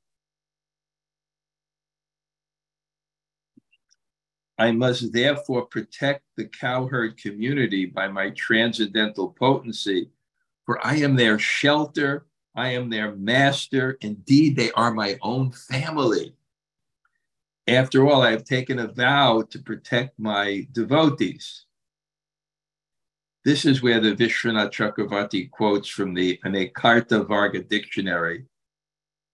[4.58, 10.10] I must therefore protect the cowherd community by my transcendental potency
[10.70, 13.98] for I am their shelter, I am their master.
[14.02, 16.36] Indeed, they are my own family.
[17.66, 21.64] After all, I have taken a vow to protect my devotees.
[23.44, 28.44] This is where the Vishwanath Chakravarti quotes from the Anakarta Varga dictionary.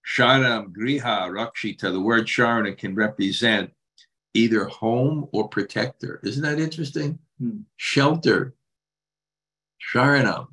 [0.06, 3.72] Sharanam Griha Rakshita, the word Sharana can represent
[4.34, 6.20] either home or protector.
[6.22, 7.18] Isn't that interesting?
[7.40, 7.62] Hmm.
[7.76, 8.54] Shelter.
[9.92, 10.48] Sharanam.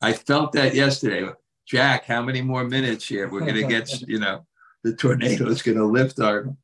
[0.00, 1.28] I felt that yesterday.
[1.66, 3.28] Jack, how many more minutes here?
[3.28, 4.46] We're going to get, you know,
[4.84, 6.54] the tornado is going to lift our,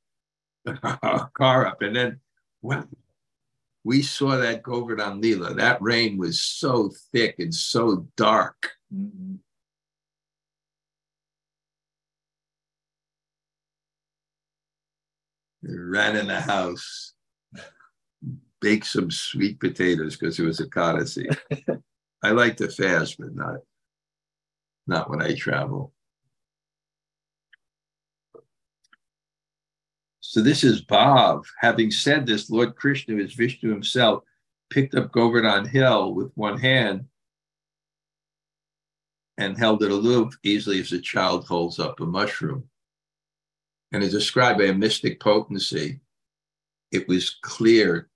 [1.03, 1.83] our car up.
[1.83, 2.21] And then,
[2.63, 2.87] well,
[3.89, 5.55] we saw that Govardhan Lila.
[5.55, 8.73] That rain was so thick and so dark.
[8.95, 9.37] Mm-hmm.
[15.63, 17.15] ran in the house,
[18.61, 21.35] baked some sweet potatoes because it was Ekadasi.
[22.23, 23.57] I like to fast, but not
[24.87, 25.95] not when I travel.
[30.31, 31.47] So this is Bhav.
[31.59, 34.25] Having said this, Lord Krishna, as Vishnu himself,
[34.69, 37.07] picked up Govardhan Hill with one hand
[39.39, 42.69] and held it aloof easily as a child holds up a mushroom.
[43.91, 46.01] And is described by a mystic potency.
[46.93, 48.11] It was clear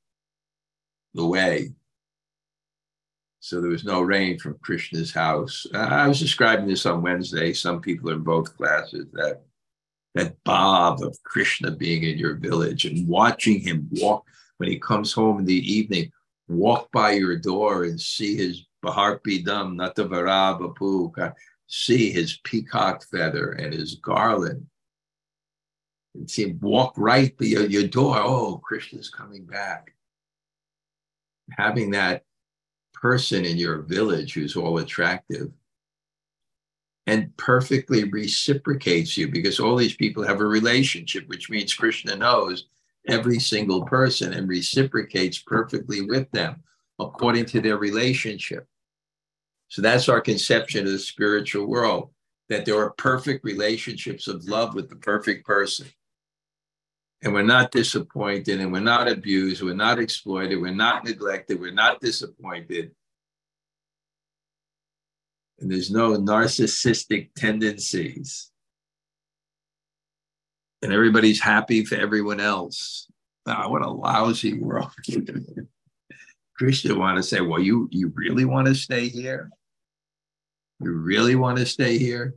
[1.14, 1.72] the way.
[3.40, 5.66] So there was no rain from Krishna's house.
[5.72, 7.54] I was describing this on Wednesday.
[7.54, 9.44] Some people in both classes that
[10.14, 14.24] that bhav of Krishna being in your village and watching him walk
[14.58, 16.12] when he comes home in the evening,
[16.48, 21.32] walk by your door and see his Barhapidam Natavaravapu,
[21.66, 24.66] see his peacock feather and his garland.
[26.14, 28.16] And see him walk right by your, your door.
[28.18, 29.94] Oh, Krishna's coming back.
[31.56, 32.24] Having that
[32.92, 35.50] person in your village who's all attractive
[37.06, 42.66] and perfectly reciprocates you because all these people have a relationship, which means Krishna knows
[43.08, 46.62] every single person and reciprocates perfectly with them
[47.00, 48.66] according to their relationship.
[49.68, 52.10] So that's our conception of the spiritual world
[52.48, 55.86] that there are perfect relationships of love with the perfect person.
[57.22, 61.72] And we're not disappointed and we're not abused, we're not exploited, we're not neglected, we're
[61.72, 62.92] not disappointed
[65.62, 68.50] and there's no narcissistic tendencies.
[70.82, 73.06] And everybody's happy for everyone else.
[73.46, 74.90] Ah, what a lousy world.
[76.58, 79.50] Krishna want to say, well, you you really want to stay here?
[80.80, 82.34] You really want to stay here?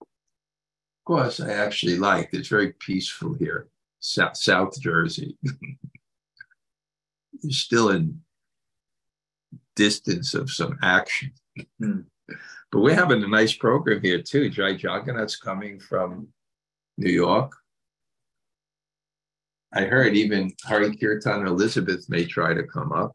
[0.00, 2.30] Of course, I actually like.
[2.32, 3.68] It's very peaceful here,
[4.00, 5.36] South, South Jersey.
[7.42, 8.20] You're still in
[9.74, 11.32] distance of some action.
[11.78, 12.00] Hmm.
[12.70, 14.48] But we're having a nice program here too.
[14.48, 16.28] Jai Jagannath's coming from
[16.96, 17.52] New York.
[19.74, 23.12] I heard even Hari Kirtan and Elizabeth may try to come up.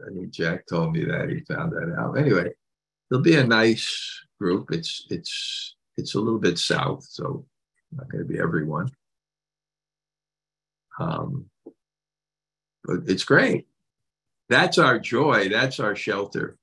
[0.00, 2.18] I think Jack told me that he found that out.
[2.18, 2.50] Anyway,
[3.10, 4.72] it'll be a nice group.
[4.72, 7.44] It's it's it's a little bit south, so
[7.92, 8.90] not going to be everyone.
[10.98, 11.46] Um,
[12.84, 13.66] but it's great.
[14.52, 15.48] That's our joy.
[15.48, 16.58] That's our shelter.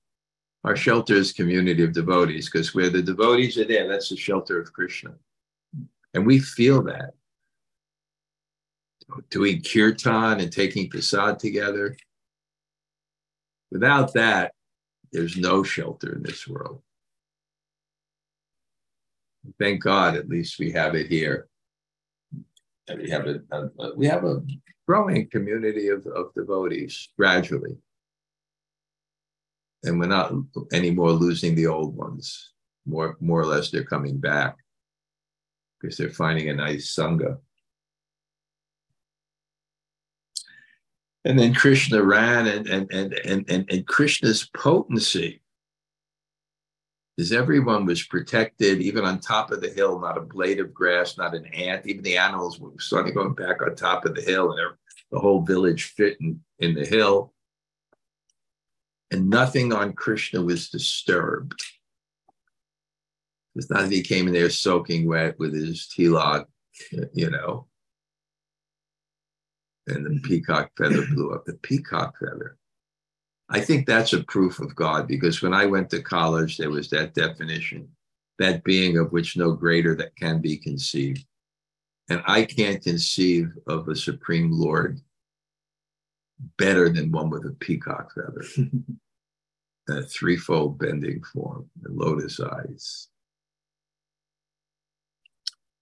[0.64, 4.62] Our shelter is community of devotees because where the devotees are there, that's the shelter
[4.62, 5.16] of Krishna.
[6.14, 7.16] And we feel that.
[9.32, 11.98] Doing kirtan and taking prasad together.
[13.72, 14.54] Without that,
[15.12, 16.84] there's no shelter in this world.
[19.58, 21.48] Thank God, at least we have it here.
[22.88, 24.44] And we have a, a, we have a
[24.90, 27.78] growing community of, of devotees gradually.
[29.84, 30.34] And we're not
[30.74, 32.54] anymore losing the old ones.
[32.88, 34.56] More, more or less, they're coming back
[35.80, 37.38] because they're finding a nice sangha.
[41.24, 45.42] And then Krishna ran, and and and and and, and Krishna's potency
[47.20, 51.18] is everyone was protected, even on top of the hill, not a blade of grass,
[51.18, 51.86] not an ant.
[51.86, 54.60] Even the animals were starting going back on top of the hill, and
[55.12, 57.34] the whole village fit in, in the hill.
[59.12, 61.60] And nothing on Krishna was disturbed.
[63.56, 66.46] It's not that he came in there soaking wet with his tilak,
[67.14, 67.68] you know,
[69.88, 71.46] and the peacock feather blew up.
[71.46, 72.60] The peacock feather
[73.50, 76.90] I think that's a proof of God because when I went to college, there was
[76.92, 77.88] that definition,
[78.38, 81.26] that being of which no greater that can be conceived.
[82.10, 85.00] And I can't conceive of a supreme Lord
[86.58, 88.44] better than one with a peacock feather,
[89.90, 93.10] a threefold bending form, and lotus eyes.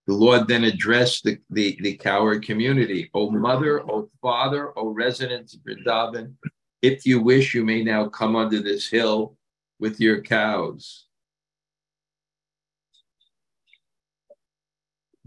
[0.07, 3.09] The Lord then addressed the, the, the cowherd community.
[3.13, 6.33] O mother, O father, O residents of Vrindavan,
[6.81, 9.35] if you wish, you may now come under this hill
[9.79, 11.06] with your cows.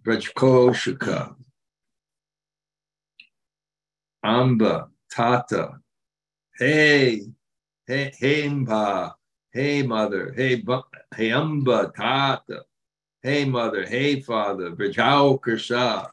[0.03, 1.35] Brajkoshika,
[4.23, 5.81] Amba, Tata,
[6.57, 7.23] Hey,
[7.87, 9.15] Hey, Hemba,
[9.53, 10.63] Hey, Mother, Hey,
[11.15, 12.63] Hey, Amba, Tata,
[13.23, 16.07] Hey, Mother, Hey, Father, Brajao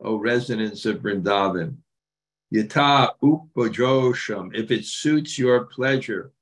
[0.00, 1.76] O residents of Vrindavan.
[2.52, 6.32] Yata Upajosham, if it suits your pleasure.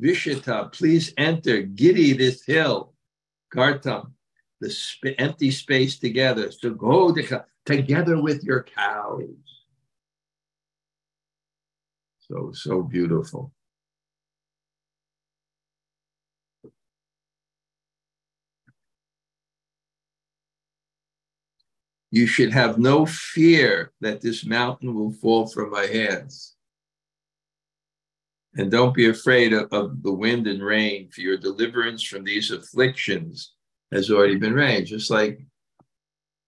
[0.00, 2.94] Vishita, please enter Giri, this hill.
[3.54, 4.13] Gartam,
[4.60, 6.50] the sp- empty space together.
[6.50, 9.28] So go to, together with your cows.
[12.20, 13.52] So, so beautiful.
[22.10, 26.54] You should have no fear that this mountain will fall from my hands.
[28.54, 32.52] And don't be afraid of, of, the wind and rain, for your deliverance from these
[32.52, 33.53] afflictions
[33.94, 34.86] has already been rained.
[34.86, 35.40] Just like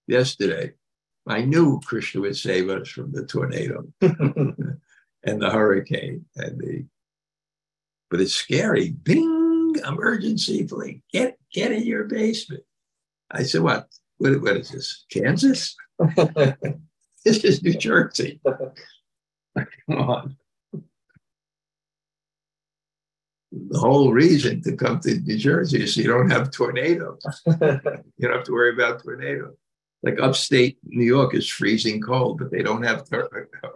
[0.06, 0.72] yesterday,
[1.26, 4.68] I knew Krishna would save us from the tornado and
[5.24, 6.84] the hurricane and the.
[8.10, 8.90] But it's scary.
[8.90, 9.76] Bing!
[9.86, 10.64] Emergency!
[10.64, 12.62] Please get get in your basement.
[13.30, 13.88] I said, "What?
[14.18, 15.04] What, what is this?
[15.10, 15.74] Kansas?
[17.24, 18.40] this is New Jersey.
[18.46, 20.36] Come on.
[23.52, 27.22] The whole reason to come to New Jersey is so you don't have tornadoes.
[27.46, 27.58] you
[28.20, 29.54] don't have to worry about tornadoes.
[30.02, 33.08] Like upstate New York is freezing cold, but they don't have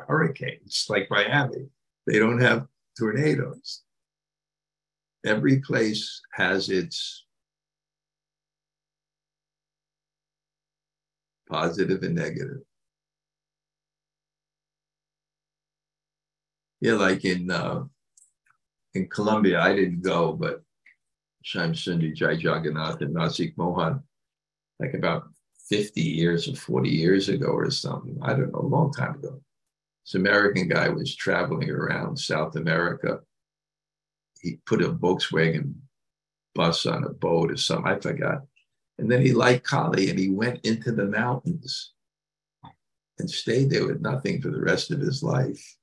[0.07, 1.69] hurricanes like Miami.
[2.07, 2.67] They don't have
[2.99, 3.83] tornadoes.
[5.25, 7.25] Every place has its
[11.49, 12.63] positive and negative.
[16.81, 17.85] Yeah, like in uh,
[18.95, 20.63] in Colombia, I didn't go, but
[21.45, 24.03] Shyam Sunder Jai Jagannath and Nasik Mohan,
[24.79, 25.29] like about
[25.69, 29.41] 50 years or 40 years ago or something, I don't know, a long time ago.
[30.05, 33.21] This American guy was traveling around South America.
[34.41, 35.75] He put a Volkswagen
[36.55, 38.43] bus on a boat or something, I forgot.
[38.99, 41.93] And then he liked Cali and he went into the mountains
[43.19, 45.77] and stayed there with nothing for the rest of his life.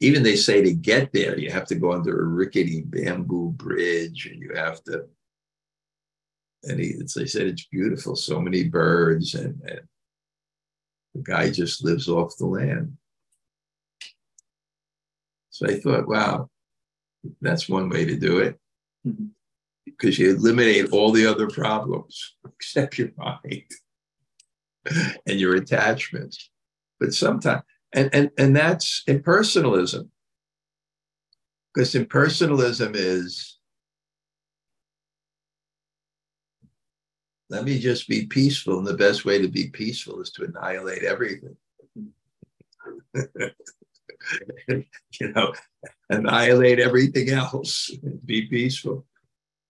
[0.00, 4.26] Even they say to get there, you have to go under a rickety bamboo bridge
[4.26, 5.06] and you have to.
[6.64, 9.80] And he, they said it's beautiful, so many birds, and, and
[11.14, 12.96] the guy just lives off the land.
[15.50, 16.50] So I thought, wow,
[17.40, 18.58] that's one way to do it.
[19.06, 19.26] Mm-hmm
[19.86, 23.64] because you eliminate all the other problems except your mind
[25.26, 26.50] and your attachments.
[27.00, 27.62] But sometimes,
[27.96, 30.08] and, and, and that's impersonalism.
[31.74, 33.58] Because impersonalism is
[37.48, 38.78] let me just be peaceful.
[38.78, 41.56] And the best way to be peaceful is to annihilate everything.
[44.68, 45.54] you know,
[46.10, 47.90] annihilate everything else,
[48.24, 49.06] be peaceful.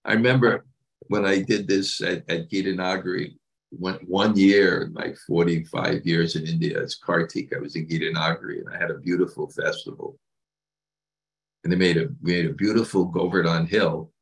[0.05, 0.65] I remember
[1.09, 3.37] when I did this at, at Gitanagari,
[3.79, 8.61] one, one year in my 45 years in India as Kartik, I was in Gitanagari
[8.61, 10.19] and I had a beautiful festival.
[11.65, 14.13] And they made a made a beautiful Govardhan hill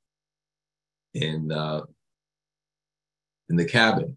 [1.12, 1.82] in uh,
[3.48, 4.16] in the cabin.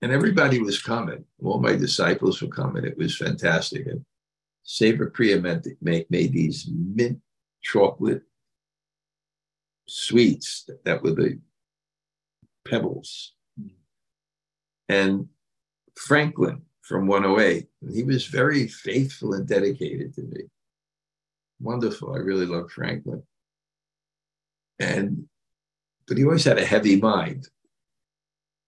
[0.00, 1.24] And everybody was coming.
[1.42, 2.84] All my disciples were coming.
[2.84, 3.86] It was fantastic.
[3.86, 4.04] And
[4.62, 7.20] Saber Priya made, made these mint
[7.62, 8.22] chocolate
[9.88, 11.40] sweets that were the
[12.66, 13.32] pebbles.
[14.88, 15.28] And
[15.96, 20.42] Franklin from 108, he was very faithful and dedicated to me.
[21.60, 22.14] Wonderful.
[22.14, 23.22] I really love Franklin.
[24.78, 25.28] And,
[26.06, 27.48] but he always had a heavy mind.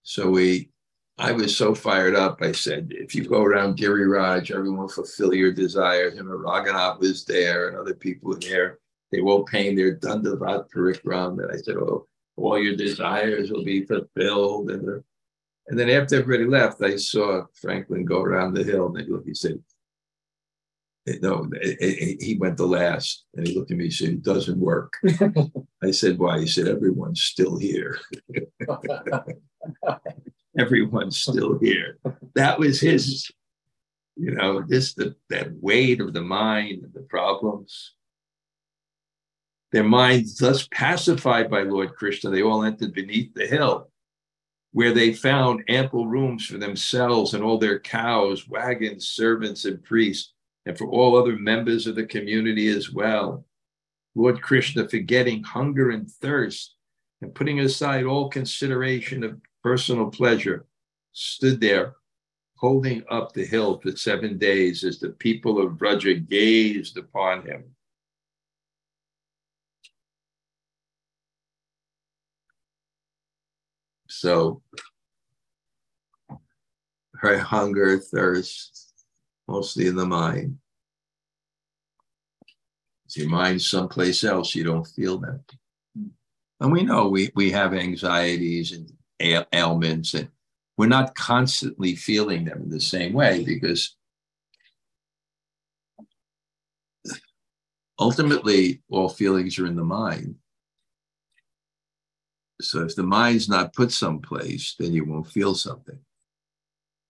[0.03, 0.71] So we,
[1.19, 2.43] I was so fired up.
[2.43, 6.19] I said, if you go around Giriraj, everyone will fulfill your desires.
[6.19, 8.79] And Raghunath was there and other people were there
[9.11, 11.43] they will pain their Dandavat Parikram.
[11.43, 12.07] And I said, Oh,
[12.37, 14.71] all your desires will be fulfilled.
[14.71, 15.03] And,
[15.69, 19.29] and then after everybody left, I saw Franklin go around the hill and he looked,
[19.29, 19.61] he said,
[21.07, 23.25] no, eh, eh, eh, he went the last.
[23.35, 24.95] And he looked at me and said, It doesn't work.
[25.83, 26.41] I said, Why?
[26.41, 27.99] He said, Everyone's still here.
[30.59, 31.99] Everyone's still here.
[32.35, 33.31] That was his,
[34.17, 37.95] you know, this the that weight of the mind and the problems
[39.73, 43.90] their minds thus pacified by Lord Krishna, they all entered beneath the hill.
[44.73, 50.33] Where they found ample rooms for themselves and all their cows, wagons, servants, and priests,
[50.67, 53.45] and for all other members of the community as well.
[54.15, 56.77] Lord Krishna, forgetting hunger and thirst
[57.21, 60.67] and putting aside all consideration of personal pleasure,
[61.13, 61.97] stood there
[62.57, 67.65] holding up the hill for seven days as the people of Braja gazed upon him.
[74.21, 74.61] So
[77.15, 78.93] her hunger, thirst,
[79.49, 80.59] mostly in the mind.
[83.09, 85.43] If your mind someplace else, you don't feel them.
[86.61, 90.29] And we know we, we have anxieties and ail- ailments, and
[90.77, 93.97] we're not constantly feeling them in the same way because
[97.99, 100.35] ultimately all feelings are in the mind.
[102.61, 105.99] So if the mind's not put someplace, then you won't feel something.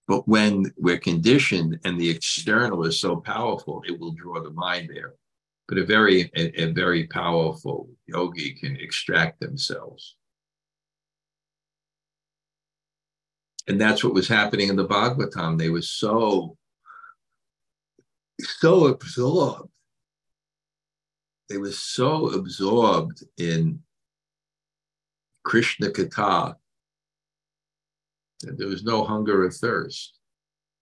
[0.07, 4.91] But when we're conditioned and the external is so powerful, it will draw the mind
[4.93, 5.15] there.
[5.69, 10.17] But a very, a, a very powerful yogi can extract themselves.
[13.69, 15.57] And that's what was happening in the Bhagavatam.
[15.57, 16.57] They were so,
[18.41, 19.71] so absorbed.
[21.49, 23.81] They were so absorbed in
[25.45, 26.57] Krishna Katha.
[28.47, 30.15] And there was no hunger or thirst.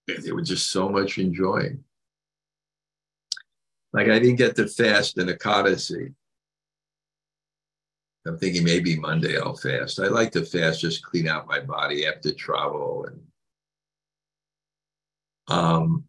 [0.06, 1.84] They were just so much enjoying.
[3.92, 6.14] Like I didn't get to fast in Ekadasi.
[8.26, 10.00] I'm thinking maybe Monday I'll fast.
[10.00, 13.20] I like to fast, just clean out my body after travel and
[15.48, 16.04] um,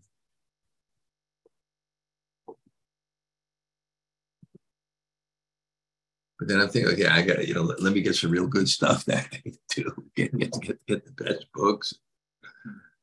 [6.40, 8.32] But then I'm thinking, okay, I got to, you know, let, let, me get some
[8.32, 10.06] real good stuff that I can do.
[10.16, 11.94] Get, get, get, get the best books,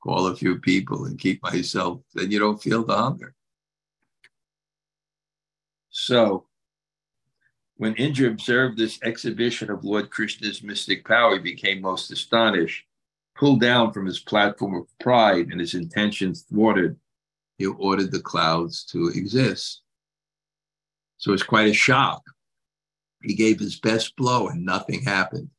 [0.02, 3.34] call a few people and keep myself, then you don't feel the hunger.
[5.90, 6.46] So
[7.76, 12.84] when Indra observed this exhibition of Lord Krishna's mystic power, he became most astonished.
[13.34, 16.96] Pulled down from his platform of pride and his intentions thwarted,
[17.58, 19.82] he ordered the clouds to exist.
[21.18, 22.22] So it's quite a shock
[23.22, 25.50] he gave his best blow and nothing happened.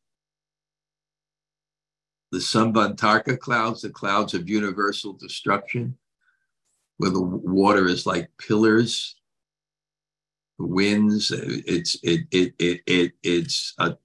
[2.32, 5.97] The Samvartaka clouds, the clouds of universal destruction,
[6.97, 9.16] where the water is like pillars,
[10.60, 13.97] the winds, it's it it it, it it's a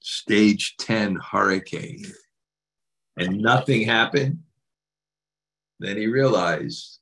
[0.00, 2.04] stage 10 hurricane
[3.16, 4.38] and nothing happened.
[5.80, 6.95] Then he realized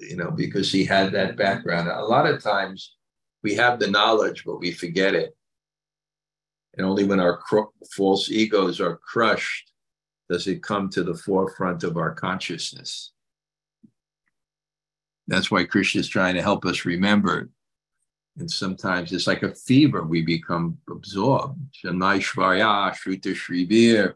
[0.00, 1.88] you know, because he had that background.
[1.88, 2.96] A lot of times
[3.42, 5.36] we have the knowledge, but we forget it.
[6.76, 9.72] And only when our cr- false egos are crushed
[10.28, 13.12] does it come to the forefront of our consciousness.
[15.26, 17.50] That's why Krishna is trying to help us remember.
[18.38, 21.58] And sometimes it's like a fever, we become absorbed.
[21.84, 24.14] Shanaishvarya, Shruta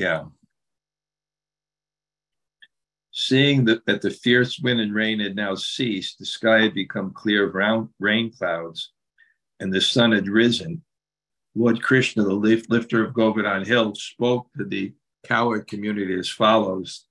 [0.00, 0.24] yeah.
[3.12, 7.46] Seeing that, the fierce wind and rain had now ceased, the sky had become clear
[7.46, 8.92] of round rain clouds,
[9.58, 10.82] and the sun had risen.
[11.54, 14.94] Lord Krishna, the lifter of Govardhan Hill, spoke to the
[15.26, 17.04] cowherd community as follows.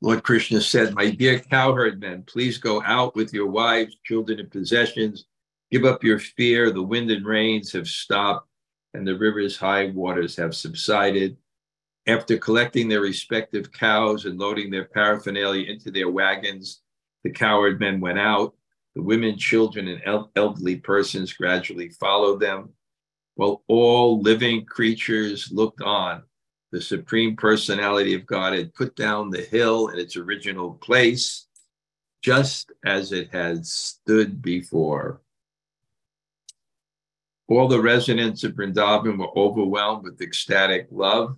[0.00, 4.50] Lord Krishna said, My dear cowherd men, please go out with your wives, children, and
[4.50, 5.24] possessions.
[5.72, 6.70] Give up your fear.
[6.70, 8.50] The wind and rains have stopped
[8.94, 11.36] and the river's high waters have subsided.
[12.10, 16.80] After collecting their respective cows and loading their paraphernalia into their wagons,
[17.22, 18.56] the cowherd men went out.
[18.96, 22.70] The women, children, and el- elderly persons gradually followed them.
[23.36, 26.24] While all living creatures looked on,
[26.72, 31.46] the Supreme Personality of God had put down the hill in its original place,
[32.22, 35.20] just as it had stood before.
[37.46, 41.36] All the residents of Vrindavan were overwhelmed with ecstatic love,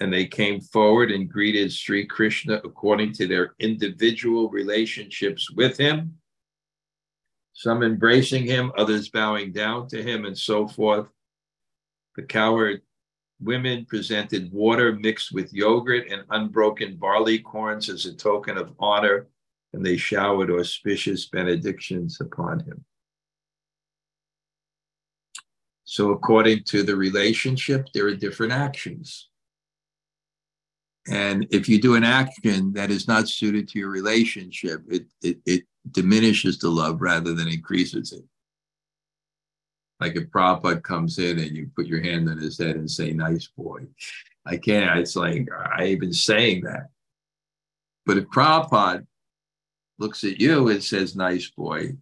[0.00, 6.14] and they came forward and greeted Sri Krishna according to their individual relationships with him,
[7.52, 11.06] some embracing him, others bowing down to him, and so forth.
[12.16, 12.80] The cowherd
[13.40, 19.28] women presented water mixed with yogurt and unbroken barley corns as a token of honor,
[19.74, 22.84] and they showered auspicious benedictions upon him.
[25.84, 29.29] So, according to the relationship, there are different actions.
[31.08, 35.38] And if you do an action that is not suited to your relationship, it, it,
[35.46, 38.24] it diminishes the love rather than increases it.
[39.98, 43.12] Like if Prabhupada comes in and you put your hand on his head and say,
[43.12, 43.80] nice boy.
[44.46, 46.88] I can't, it's like, I even saying that.
[48.06, 49.06] But if Prabhupada
[49.98, 51.96] looks at you and says, nice boy,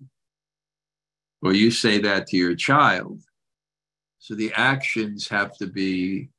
[1.42, 3.20] or you say that to your child,
[4.18, 6.30] so the actions have to be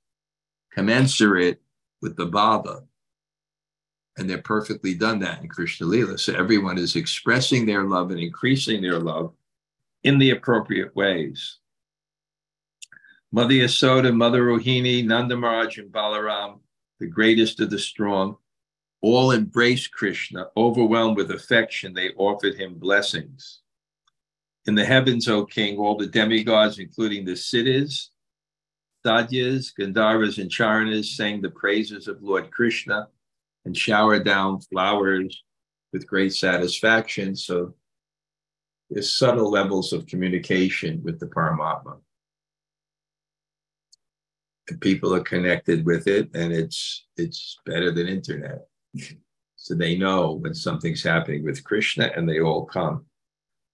[0.73, 1.61] commensurate
[2.01, 2.83] with the Baba.
[4.17, 6.17] And they're perfectly done that in Krishna Lila.
[6.17, 9.33] So everyone is expressing their love and increasing their love
[10.03, 11.57] in the appropriate ways.
[13.31, 16.59] Mother Yasoda, Mother Rohini, Nanda Maharaj, and Balaram,
[16.99, 18.37] the greatest of the strong,
[19.01, 23.59] all embraced Krishna, overwhelmed with affection, they offered him blessings.
[24.65, 28.09] In the heavens, O king, all the demigods, including the Siddhas,
[29.09, 33.07] Gandharvas, and Charanas, sang the praises of Lord Krishna
[33.65, 35.43] and showered down flowers
[35.91, 37.35] with great satisfaction.
[37.35, 37.73] So
[38.89, 41.99] there's subtle levels of communication with the Paramatma.
[44.69, 48.67] And people are connected with it, and it's it's better than internet.
[49.55, 53.05] so they know when something's happening with Krishna, and they all come.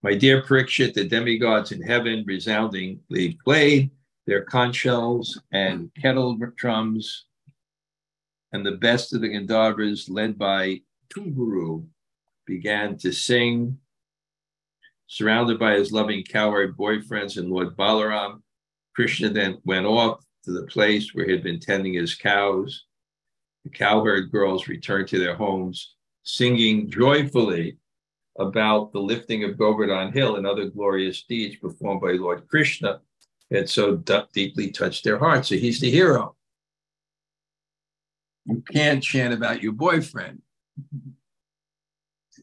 [0.04, 3.92] My dear Parikshit, the demigods in heaven resoundingly played
[4.26, 7.26] their conch shells and kettle drums,
[8.52, 11.86] and the best of the Gandharvas, led by Tumburu,
[12.46, 13.78] began to sing.
[15.08, 18.42] Surrounded by his loving cowherd boyfriends and Lord Balaram,
[18.96, 22.86] Krishna then went off to the place where he had been tending his cows.
[23.64, 27.78] The cowherd girls returned to their homes, singing joyfully
[28.40, 33.02] about the lifting of Govardhan Hill and other glorious deeds performed by Lord Krishna
[33.52, 35.50] that so d- deeply touched their hearts.
[35.50, 36.36] So he's the hero.
[38.46, 40.42] You can't chant about your boyfriend,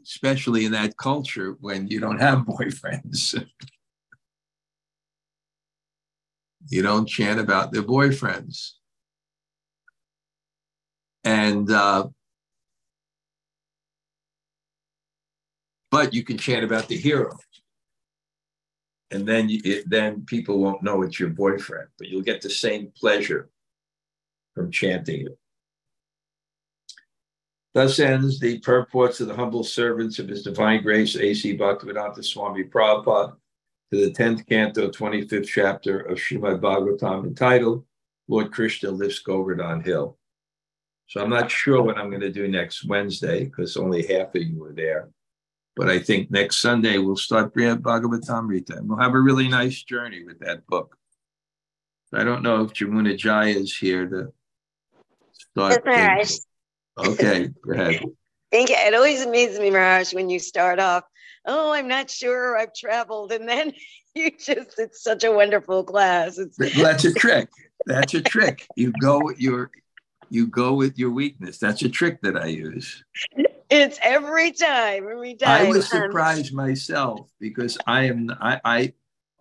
[0.03, 3.41] especially in that culture when you don't have boyfriends.
[6.69, 8.73] you don't chant about their boyfriends.
[11.25, 12.09] And, uh,
[15.91, 17.37] but you can chant about the hero
[19.13, 22.51] and then you, it, then people won't know it's your boyfriend, but you'll get the
[22.51, 23.51] same pleasure
[24.55, 25.39] from chanting it.
[27.75, 31.57] Thus ends the purports of the humble servants of His Divine Grace, A.C.
[31.57, 33.35] Bhaktivedanta Swami Prabhupada,
[33.93, 37.85] to the 10th canto, 25th chapter of Srimad Bhagavatam, entitled
[38.29, 40.19] Lord Krishna Lifts Govardhan Hill.
[41.07, 44.43] So I'm not sure what I'm going to do next Wednesday because only half of
[44.43, 45.11] you were there.
[45.75, 50.23] But I think next Sunday we'll start Bhagavatamrita and we'll have a really nice journey
[50.25, 50.97] with that book.
[52.13, 54.33] I don't know if Jamuna Jaya is here to
[55.33, 55.83] start.
[55.87, 56.45] Yes,
[56.99, 58.05] okay, go ahead.
[58.51, 58.77] Thank you.
[58.79, 61.05] It always amazes me, Maharaj, when you start off,
[61.47, 63.33] oh, I'm not sure I've traveled.
[63.33, 63.73] And then
[64.15, 66.39] you just, it's such a wonderful class.
[66.39, 67.49] It's that's a trick.
[67.87, 68.67] That's a trick.
[68.77, 69.71] You go with your
[70.29, 71.59] you go with your weakness.
[71.59, 73.05] That's a trick that I use.
[73.75, 75.67] It's every time, every time.
[75.67, 78.93] I was surprised myself because I am I, I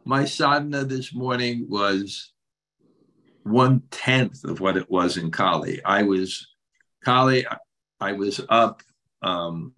[0.06, 2.32] my sadhana this morning was
[3.44, 5.84] one tenth of what it was in Cali.
[5.84, 6.48] I was
[7.04, 7.46] Cali,
[8.00, 8.82] I was up
[9.22, 9.74] um,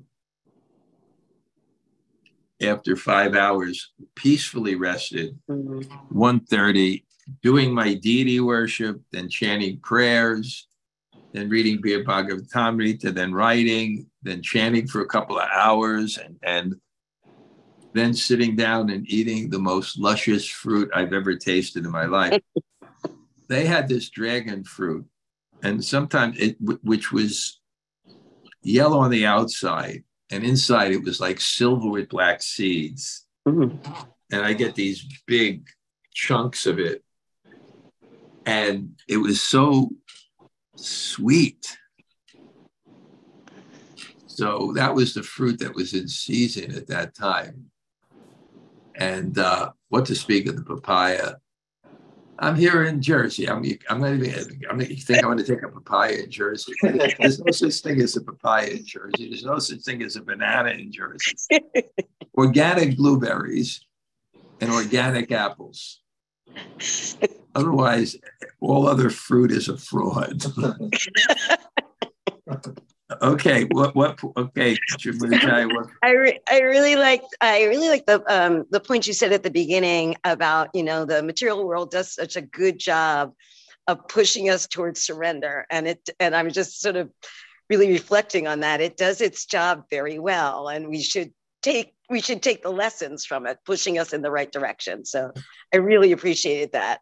[2.62, 6.16] after five hours, peacefully rested, mm-hmm.
[6.16, 7.04] 1.30,
[7.42, 10.68] doing my deity worship, then chanting prayers,
[11.34, 16.76] then reading Bhagavatamrita, then writing, then chanting for a couple of hours, and, and
[17.94, 22.40] then sitting down and eating the most luscious fruit I've ever tasted in my life.
[23.50, 25.06] they had this dragon fruit,
[25.64, 27.60] and sometimes it, which was
[28.62, 33.26] yellow on the outside, and inside it was like silver with black seeds.
[33.48, 33.78] Mm-hmm.
[34.32, 35.68] And I get these big
[36.14, 37.04] chunks of it.
[38.46, 39.90] And it was so
[40.76, 41.78] sweet.
[44.28, 47.70] So that was the fruit that was in season at that time.
[48.96, 51.36] And uh, what to speak of the papaya?
[52.40, 53.48] I'm here in Jersey.
[53.48, 56.74] I'm, I'm not even, I'm, you think I'm going to take a papaya in Jersey?
[56.82, 59.30] There's no such thing as a papaya in Jersey.
[59.30, 61.36] There's no such thing as a banana in Jersey.
[62.38, 63.86] organic blueberries
[64.62, 66.02] and organic apples.
[67.56, 68.18] Otherwise,
[68.62, 70.44] all other fruit is a fraud.
[73.22, 74.78] okay, what what okay,
[75.66, 75.88] what?
[76.02, 79.44] I re- I really like I really like the um the point you said at
[79.44, 83.34] the beginning about you know the material world does such a good job
[83.88, 85.66] of pushing us towards surrender.
[85.70, 87.12] And it and I'm just sort of
[87.70, 88.82] really reflecting on that.
[88.82, 91.34] It does its job very well, and we should
[91.64, 95.06] take we should take the lessons from it, pushing us in the right direction.
[95.06, 95.32] So
[95.74, 97.00] I really appreciated that.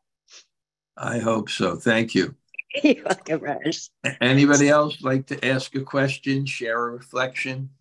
[0.97, 1.75] I hope so.
[1.75, 2.35] Thank you.
[2.83, 3.89] You're welcome, Raj.
[4.21, 7.71] Anybody else like to ask a question, share a reflection?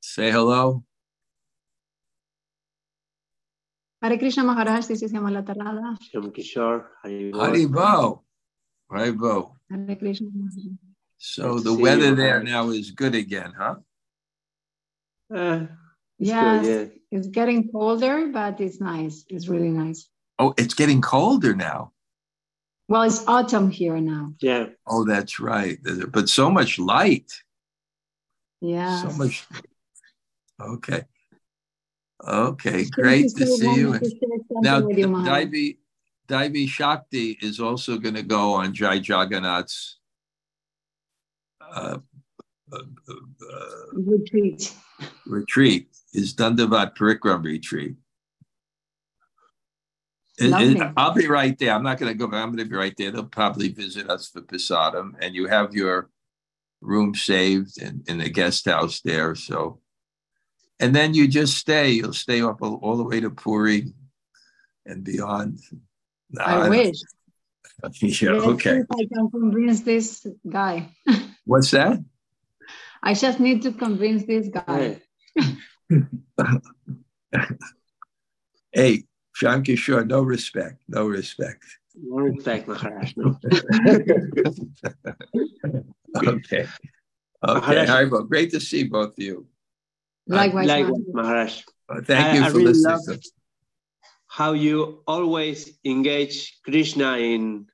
[0.00, 0.84] Say hello.
[4.02, 5.96] Hare Krishna Maharaj, this is Yamala Tarada.
[6.14, 7.32] Shyam Kishore, Haribo.
[7.32, 8.22] Haribo.
[8.92, 9.52] Haribo.
[9.70, 10.76] Hare Krishna Maharaj.
[11.18, 13.76] So Good to the weather you, there now is good again, huh?
[15.34, 15.66] Eh,
[16.18, 19.24] it's Yes, good, it's getting colder, but it's nice.
[19.28, 20.08] It's really nice.
[20.38, 21.92] Oh, it's getting colder now.
[22.88, 24.34] Well, it's autumn here now.
[24.40, 24.58] yeah.
[24.58, 24.66] Yeah.
[24.86, 25.78] Oh, that's right.
[26.12, 27.32] But so much light.
[28.60, 29.02] Yeah.
[29.02, 29.46] So much.
[30.60, 31.02] Okay.
[32.24, 33.92] Okay, great to see you.
[34.62, 34.80] Now,
[35.24, 35.78] Divi,
[36.28, 39.98] Divi Shakti is also going to go on Jai Jagannath's
[41.60, 41.98] uh,
[42.72, 44.74] uh, uh, retreat.
[45.26, 47.96] retreat, his Dandavat Parikram retreat.
[50.38, 51.72] It- it- I'll be right there.
[51.72, 53.10] I'm not going to go, but I'm going to be right there.
[53.10, 56.10] They'll probably visit us for Prasadam, and you have your
[56.80, 59.34] room saved in, in the guest house there.
[59.34, 59.80] So,
[60.80, 61.90] and then you just stay.
[61.90, 63.92] You'll stay up all, all the way to Puri
[64.84, 65.60] and beyond.
[66.30, 66.96] No, I don't- wish.
[68.00, 68.78] Yeah, Let's okay.
[68.78, 70.88] If I can convince this guy.
[71.44, 72.02] What's that?
[73.02, 75.02] I just need to convince this guy.
[75.36, 75.48] Hey,
[78.72, 79.04] Hey,
[79.38, 81.62] Shyam Kishore, no respect, no respect.
[81.94, 83.12] no respect, Maharaj.
[83.18, 83.46] Okay.
[86.16, 86.66] Okay,
[87.44, 87.88] Maharaj.
[87.88, 89.46] Haribo, great to see both of you.
[90.26, 90.66] Likewise.
[90.66, 91.14] Likewise, Maharaj.
[91.14, 91.62] Maharaj.
[91.88, 93.20] Uh, Thank I- you I for really listening.
[94.28, 97.66] How you always engage Krishna in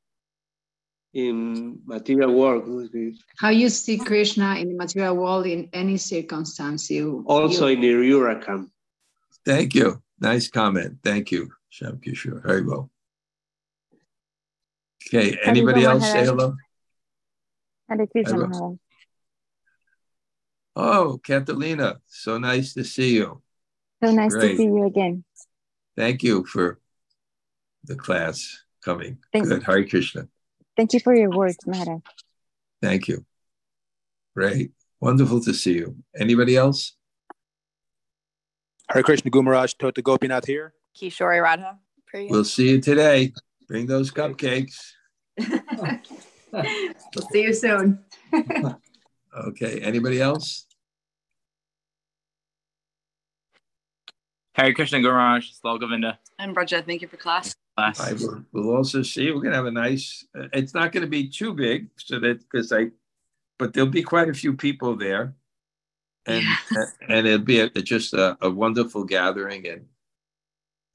[1.14, 2.64] in material work.
[3.36, 7.80] How you see Krishna in the material world in any circumstance you Also you, in
[7.82, 8.70] the Urakam.
[9.44, 10.02] Thank you.
[10.20, 10.98] Nice comment.
[11.02, 12.42] Thank you, Shyam Kishore.
[12.42, 12.90] very well.
[15.06, 16.28] Okay, anybody else say Maharaj.
[16.28, 16.56] hello?
[17.88, 18.48] Hare Krishna will.
[18.48, 18.76] Maharaj.
[20.74, 23.42] Oh, Catalina, so nice to see you.
[24.02, 24.52] So nice Great.
[24.52, 25.24] to see you again.
[25.96, 26.80] Thank you for
[27.84, 29.18] the class coming.
[29.32, 29.62] Thank- Good.
[29.64, 30.28] Hare Krishna.
[30.76, 32.00] Thank you for your words, Maharaj.
[32.80, 33.24] Thank you.
[34.34, 34.72] Great.
[35.00, 35.96] Wonderful to see you.
[36.16, 36.96] Anybody else?
[38.88, 40.74] Hare Krishna Gumaraj, Tota Gopinath here.
[40.96, 41.78] Kishore Radha.
[42.06, 42.30] Priya.
[42.30, 43.32] We'll see you today.
[43.68, 44.92] Bring those cupcakes.
[45.38, 47.98] we'll see you soon.
[49.36, 49.80] Okay.
[49.80, 50.66] Anybody else?
[54.54, 56.18] Hare Krishna Garage, Slow Govinda.
[56.38, 57.54] And Braja, thank you for class.
[57.76, 58.00] Class.
[58.00, 59.30] I will, we'll also see.
[59.30, 60.26] We're gonna have a nice.
[60.38, 62.90] uh, It's not going to be too big, so that because I,
[63.58, 65.34] but there'll be quite a few people there,
[66.26, 66.44] and
[67.08, 69.86] and it'll be a, just a, a wonderful gathering and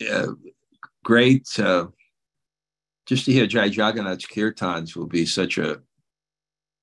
[0.08, 0.34] uh,
[1.04, 1.48] great.
[1.60, 1.88] Uh,
[3.08, 5.82] just to hear Jai Jagannath's kirtans will be such a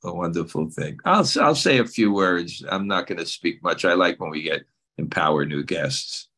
[0.04, 0.98] a wonderful thing.
[1.04, 2.64] I'll I'll say a few words.
[2.68, 3.84] I'm not going to speak much.
[3.84, 4.64] I like when we get
[4.98, 6.28] empower new guests.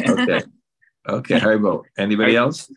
[0.00, 0.42] Okay.
[1.08, 1.84] Okay, Haribo.
[1.96, 2.68] Anybody else?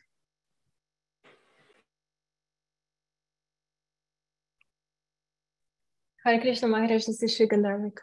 [6.23, 7.97] Hare Krishna Maharaj, this is Shri Gandharvik.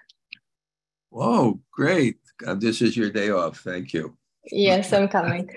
[1.11, 2.17] Whoa, great.
[2.45, 3.61] Uh, this is your day off.
[3.61, 4.17] Thank you.
[4.51, 5.49] Yes, I'm coming.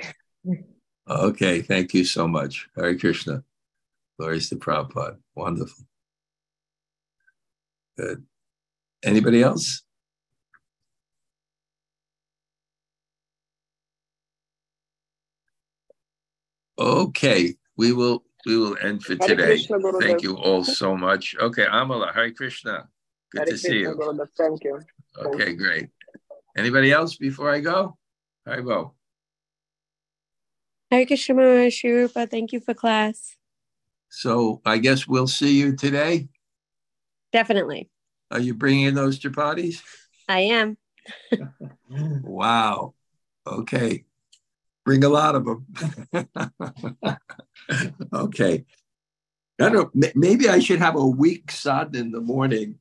[1.09, 2.69] Okay, thank you so much.
[2.75, 3.43] Hare Krishna.
[4.19, 5.17] Glories to Prabhupada.
[5.33, 5.88] Wonderful.
[7.99, 8.23] Good.
[9.03, 9.83] Anybody else?
[16.79, 19.45] Okay, we will we will end for Hare today.
[19.45, 21.35] Krishna, Thank you all so much.
[21.41, 22.87] Okay, Amala, Hare Krishna.
[23.33, 23.95] Good Hare to see you.
[23.95, 24.29] Gurudev.
[24.37, 24.79] Thank you.
[25.17, 25.89] Okay, great.
[26.55, 27.97] Anybody else before I go?
[28.47, 28.93] Haribo.
[30.89, 33.35] Hare Krishna Maharaj, Shri Rupa, thank you for class.
[34.07, 36.29] So I guess we'll see you today.
[37.31, 37.89] Definitely.
[38.31, 39.81] Are you bringing those chapatis?
[40.27, 40.77] I am.
[41.89, 42.93] Wow.
[43.45, 44.05] Okay.
[44.85, 45.65] Bring a lot of them.
[48.13, 48.65] okay.
[49.59, 50.09] I don't know.
[50.15, 52.75] Maybe I should have a week sadhana in the morning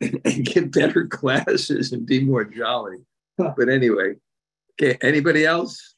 [0.00, 2.98] and get better classes and be more jolly.
[3.36, 4.14] But anyway,
[4.80, 4.96] okay.
[5.02, 5.94] Anybody else?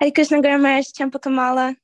[0.00, 1.74] Hare Krishna Guru Maharaj, Champa Kamala.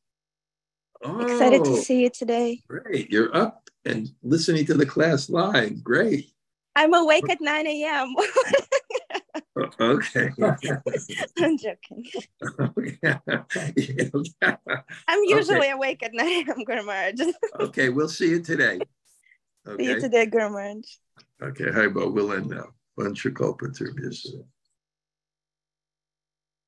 [1.03, 1.77] Oh, Excited to oh.
[1.77, 2.63] see you today.
[2.69, 3.11] Great.
[3.11, 5.83] You're up and listening to the class live.
[5.83, 6.31] Great.
[6.77, 8.15] I'm awake at 9 a.m.
[9.81, 10.33] Okay.
[11.39, 12.05] I'm joking.
[12.61, 12.99] okay.
[15.09, 16.65] I'm usually awake at 9 a.m.
[16.65, 17.21] Guru Maharaj.
[17.61, 18.81] Okay, we'll see you today.
[19.79, 20.01] See you Okay.
[20.01, 20.85] today, Guru Maharaj.
[21.41, 22.09] Okay, hi, Bo.
[22.11, 22.67] We'll end now.
[22.97, 24.35] One Shakopa through his.